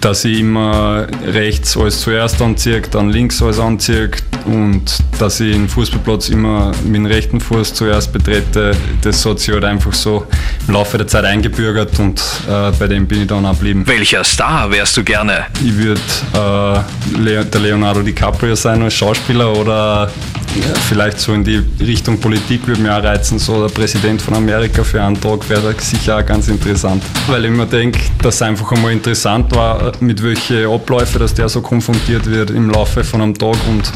dass 0.00 0.24
ich 0.24 0.40
immer 0.40 1.06
rechts 1.26 1.76
alles 1.76 2.00
zuerst 2.00 2.40
anziehe, 2.40 2.80
dann 2.82 3.10
links 3.10 3.42
alles 3.42 3.58
anziehe 3.58 4.10
und 4.46 4.82
dass 5.18 5.40
ich 5.40 5.52
den 5.52 5.68
Fußballplatz 5.68 6.28
immer 6.28 6.72
mit 6.84 6.96
dem 6.96 7.06
rechten 7.06 7.40
Fuß 7.40 7.74
zuerst 7.74 8.12
betrete, 8.12 8.76
das 9.02 9.24
hat 9.26 9.40
sich 9.40 9.52
halt 9.52 9.64
einfach 9.64 9.92
so 9.92 10.26
im 10.66 10.74
Laufe 10.74 10.98
der 10.98 11.06
Zeit 11.06 11.24
eingebürgert 11.24 11.98
und 11.98 12.20
äh, 12.48 12.70
bei 12.78 12.86
dem 12.86 13.06
bin 13.06 13.22
ich 13.22 13.26
dann 13.26 13.44
auch 13.44 13.54
geblieben. 13.54 13.82
Welcher 13.86 14.24
Star 14.24 14.70
wärst 14.70 14.96
du 14.96 15.04
gerne? 15.04 15.46
Ich 15.64 15.76
würde 15.76 16.00
äh, 16.34 17.18
Leo, 17.18 17.44
der 17.44 17.60
Leonardo 17.60 18.02
DiCaprio 18.02 18.54
sein 18.54 18.82
als 18.82 18.94
Schauspieler 18.94 19.56
oder 19.56 20.10
ja, 20.56 20.74
vielleicht 20.88 21.18
so 21.18 21.32
in 21.32 21.44
die 21.44 21.62
Richtung 21.80 22.18
Politik 22.18 22.66
würde 22.66 22.82
mich 22.82 22.90
auch 22.90 23.02
reizen, 23.02 23.38
so 23.38 23.66
der 23.66 23.72
Präsident 23.72 24.20
von 24.20 24.34
Amerika 24.34 24.84
für 24.84 25.02
einen 25.02 25.18
Tag 25.20 25.48
wäre 25.48 25.74
sicher 25.78 26.18
auch 26.18 26.26
ganz 26.26 26.48
interessant. 26.48 27.02
Weil 27.26 27.46
ich 27.46 27.50
mir 27.50 27.66
denke, 27.66 27.98
dass 28.22 28.36
es 28.36 28.42
einfach 28.42 28.70
einmal 28.72 28.92
interessant 28.92 29.54
war, 29.54 29.92
mit 30.00 30.22
welchen 30.22 30.66
Abläufen, 30.66 31.20
dass 31.20 31.34
der 31.34 31.48
so 31.48 31.62
konfrontiert 31.62 32.26
wird 32.26 32.50
im 32.50 32.70
Laufe 32.70 33.02
von 33.02 33.22
einem 33.22 33.34
Tag 33.34 33.56
und 33.68 33.90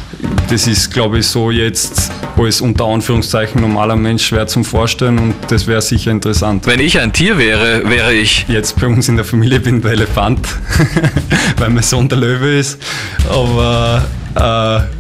das 0.49 0.67
ist, 0.67 0.93
glaube 0.93 1.19
ich, 1.19 1.27
so 1.27 1.51
jetzt 1.51 2.11
als 2.37 2.61
unter 2.61 2.85
Anführungszeichen 2.85 3.61
normaler 3.61 3.97
Mensch 3.97 4.27
schwer 4.27 4.47
zum 4.47 4.65
Vorstellen 4.65 5.19
und 5.19 5.35
das 5.49 5.67
wäre 5.67 5.83
sicher 5.83 6.11
interessant. 6.11 6.67
Wenn 6.67 6.81
ich 6.81 7.01
ein 7.01 7.13
Tier 7.13 7.39
wäre, 7.39 7.89
wäre 7.89 8.15
ich. 8.15 8.47
Jetzt 8.49 8.81
bei 8.81 8.87
uns 8.87 9.09
in 9.09 9.17
der 9.17 9.25
Familie 9.25 9.61
bin 9.61 9.83
der 9.83 9.93
Elefant, 9.93 10.41
weil 11.59 11.71
mein 11.71 11.83
Sohn 11.83 12.09
der 12.09 12.19
Löwe 12.19 12.59
ist, 12.59 12.79
aber 13.29 14.05
äh, 14.37 14.96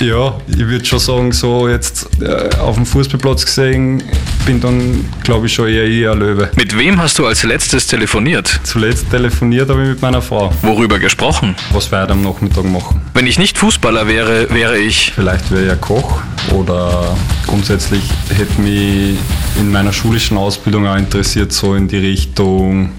ja, 0.00 0.38
ich 0.48 0.58
würde 0.58 0.84
schon 0.84 0.98
sagen, 0.98 1.32
so 1.32 1.68
jetzt 1.68 2.08
äh, 2.20 2.56
auf 2.56 2.76
dem 2.76 2.86
Fußballplatz 2.86 3.44
gesehen, 3.44 4.02
bin 4.46 4.60
dann, 4.60 5.04
glaube 5.22 5.46
ich, 5.46 5.54
schon 5.54 5.68
eher 5.68 5.86
eher 5.86 6.14
Löwe. 6.14 6.50
Mit 6.56 6.76
wem 6.76 7.00
hast 7.00 7.18
du 7.18 7.26
als 7.26 7.42
letztes 7.42 7.86
telefoniert? 7.86 8.60
Zuletzt 8.64 9.10
telefoniert 9.10 9.68
habe 9.68 9.82
ich 9.82 9.88
mit 9.90 10.02
meiner 10.02 10.22
Frau. 10.22 10.52
Worüber 10.62 10.98
gesprochen? 10.98 11.54
Was 11.72 11.90
wir 11.90 12.00
heute 12.00 12.12
am 12.12 12.22
Nachmittag 12.22 12.64
machen. 12.64 13.02
Wenn 13.14 13.26
ich 13.26 13.38
nicht 13.38 13.58
Fußballer 13.58 14.06
wäre, 14.08 14.50
wäre 14.50 14.78
ich. 14.78 15.12
Vielleicht 15.14 15.50
wäre 15.50 15.66
ich 15.66 15.70
ein 15.70 15.80
Koch 15.80 16.20
oder 16.52 17.16
grundsätzlich 17.46 18.02
hätte 18.36 18.60
mich 18.60 19.18
in 19.58 19.70
meiner 19.70 19.92
schulischen 19.92 20.36
Ausbildung 20.36 20.86
auch 20.86 20.96
interessiert, 20.96 21.52
so 21.52 21.74
in 21.74 21.88
die 21.88 21.98
Richtung 21.98 22.90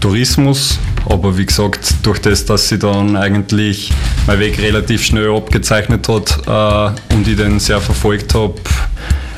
Tourismus. 0.00 0.78
Aber 1.08 1.36
wie 1.36 1.46
gesagt, 1.46 1.94
durch 2.02 2.20
das, 2.20 2.44
dass 2.44 2.68
sie 2.68 2.78
dann 2.78 3.16
eigentlich 3.16 3.90
mein 4.26 4.38
Weg 4.38 4.58
relativ 4.58 5.04
schnell 5.04 5.30
abgezeichnet 5.34 6.08
hat 6.08 6.38
äh, 6.46 7.14
und 7.14 7.26
ich 7.26 7.36
den 7.36 7.58
sehr 7.58 7.80
verfolgt 7.80 8.34
habe, 8.34 8.54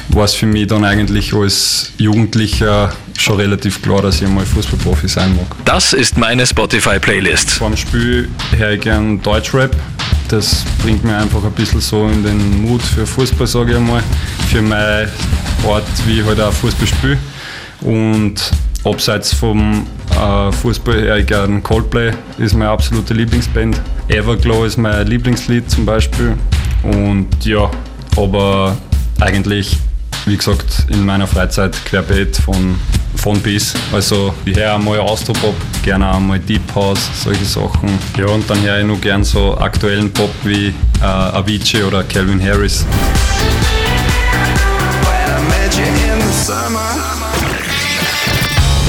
war 0.08 0.24
es 0.24 0.34
für 0.34 0.46
mich 0.46 0.66
dann 0.66 0.84
eigentlich 0.84 1.32
als 1.34 1.92
Jugendlicher 1.98 2.92
schon 3.18 3.36
relativ 3.36 3.80
klar, 3.82 4.02
dass 4.02 4.20
ich 4.20 4.26
einmal 4.26 4.44
Fußballprofi 4.44 5.08
sein 5.08 5.34
mag. 5.36 5.46
Das 5.64 5.92
ist 5.92 6.18
meine 6.18 6.46
Spotify-Playlist. 6.46 7.52
Vor 7.52 7.70
dem 7.70 7.76
Spiel 7.76 8.28
höre 8.56 8.72
ich 8.72 8.80
gern 8.80 9.20
Deutschrap. 9.22 9.74
Das 10.28 10.64
bringt 10.82 11.04
mir 11.04 11.16
einfach 11.16 11.44
ein 11.44 11.52
bisschen 11.52 11.80
so 11.80 12.08
in 12.08 12.22
den 12.22 12.62
Mut 12.62 12.82
für 12.82 13.06
Fußball, 13.06 13.46
sage 13.46 13.72
ich 13.72 13.76
einmal. 13.76 14.02
Für 14.50 14.62
meine 14.62 15.10
Art, 15.66 15.84
wie 16.06 16.20
ich 16.20 16.26
halt 16.26 16.40
auch 16.40 16.52
Fußball 16.52 16.86
spiele. 16.86 17.18
Und 17.80 18.40
abseits 18.84 19.32
vom 19.32 19.86
äh, 20.10 20.52
Fußball 20.52 21.00
höre 21.00 21.16
ich 21.18 21.26
gern 21.26 21.62
Coldplay, 21.62 22.12
ist 22.38 22.54
meine 22.54 22.70
absolute 22.70 23.14
Lieblingsband. 23.14 23.80
Everglow 24.08 24.64
ist 24.64 24.76
mein 24.76 25.06
Lieblingslied 25.06 25.70
zum 25.70 25.86
Beispiel. 25.86 26.36
Und 26.82 27.28
ja, 27.44 27.70
aber 28.16 28.76
eigentlich, 29.20 29.78
wie 30.26 30.36
gesagt, 30.36 30.86
in 30.90 31.04
meiner 31.04 31.26
Freizeit 31.26 31.74
querbeet 31.86 32.36
von, 32.36 32.78
von 33.16 33.40
bis. 33.40 33.74
Also 33.92 34.34
ich 34.44 34.56
höre 34.56 34.74
einmal 34.74 35.00
Austropop, 35.00 35.54
gerne 35.82 36.12
auch 36.12 36.20
mal 36.20 36.38
Deep 36.38 36.74
House, 36.74 37.08
solche 37.22 37.44
Sachen. 37.44 37.98
Ja, 38.18 38.26
und 38.26 38.48
dann 38.48 38.60
höre 38.62 38.80
ich 38.80 38.86
nur 38.86 39.00
gern 39.00 39.24
so 39.24 39.56
aktuellen 39.56 40.12
Pop 40.12 40.30
wie 40.44 40.74
äh, 41.00 41.04
Avicii 41.04 41.82
oder 41.82 42.04
Calvin 42.04 42.42
Harris. 42.42 42.84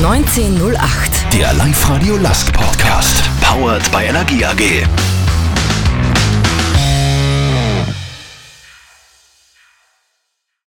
1908. 0.06 1.34
Der 1.34 1.52
Live-Radio 1.54 2.18
Lask 2.18 2.54
Podcast. 2.54 3.24
Powered 3.42 3.90
by 3.92 4.04
Energie 4.08 4.46
AG. 4.46 5.05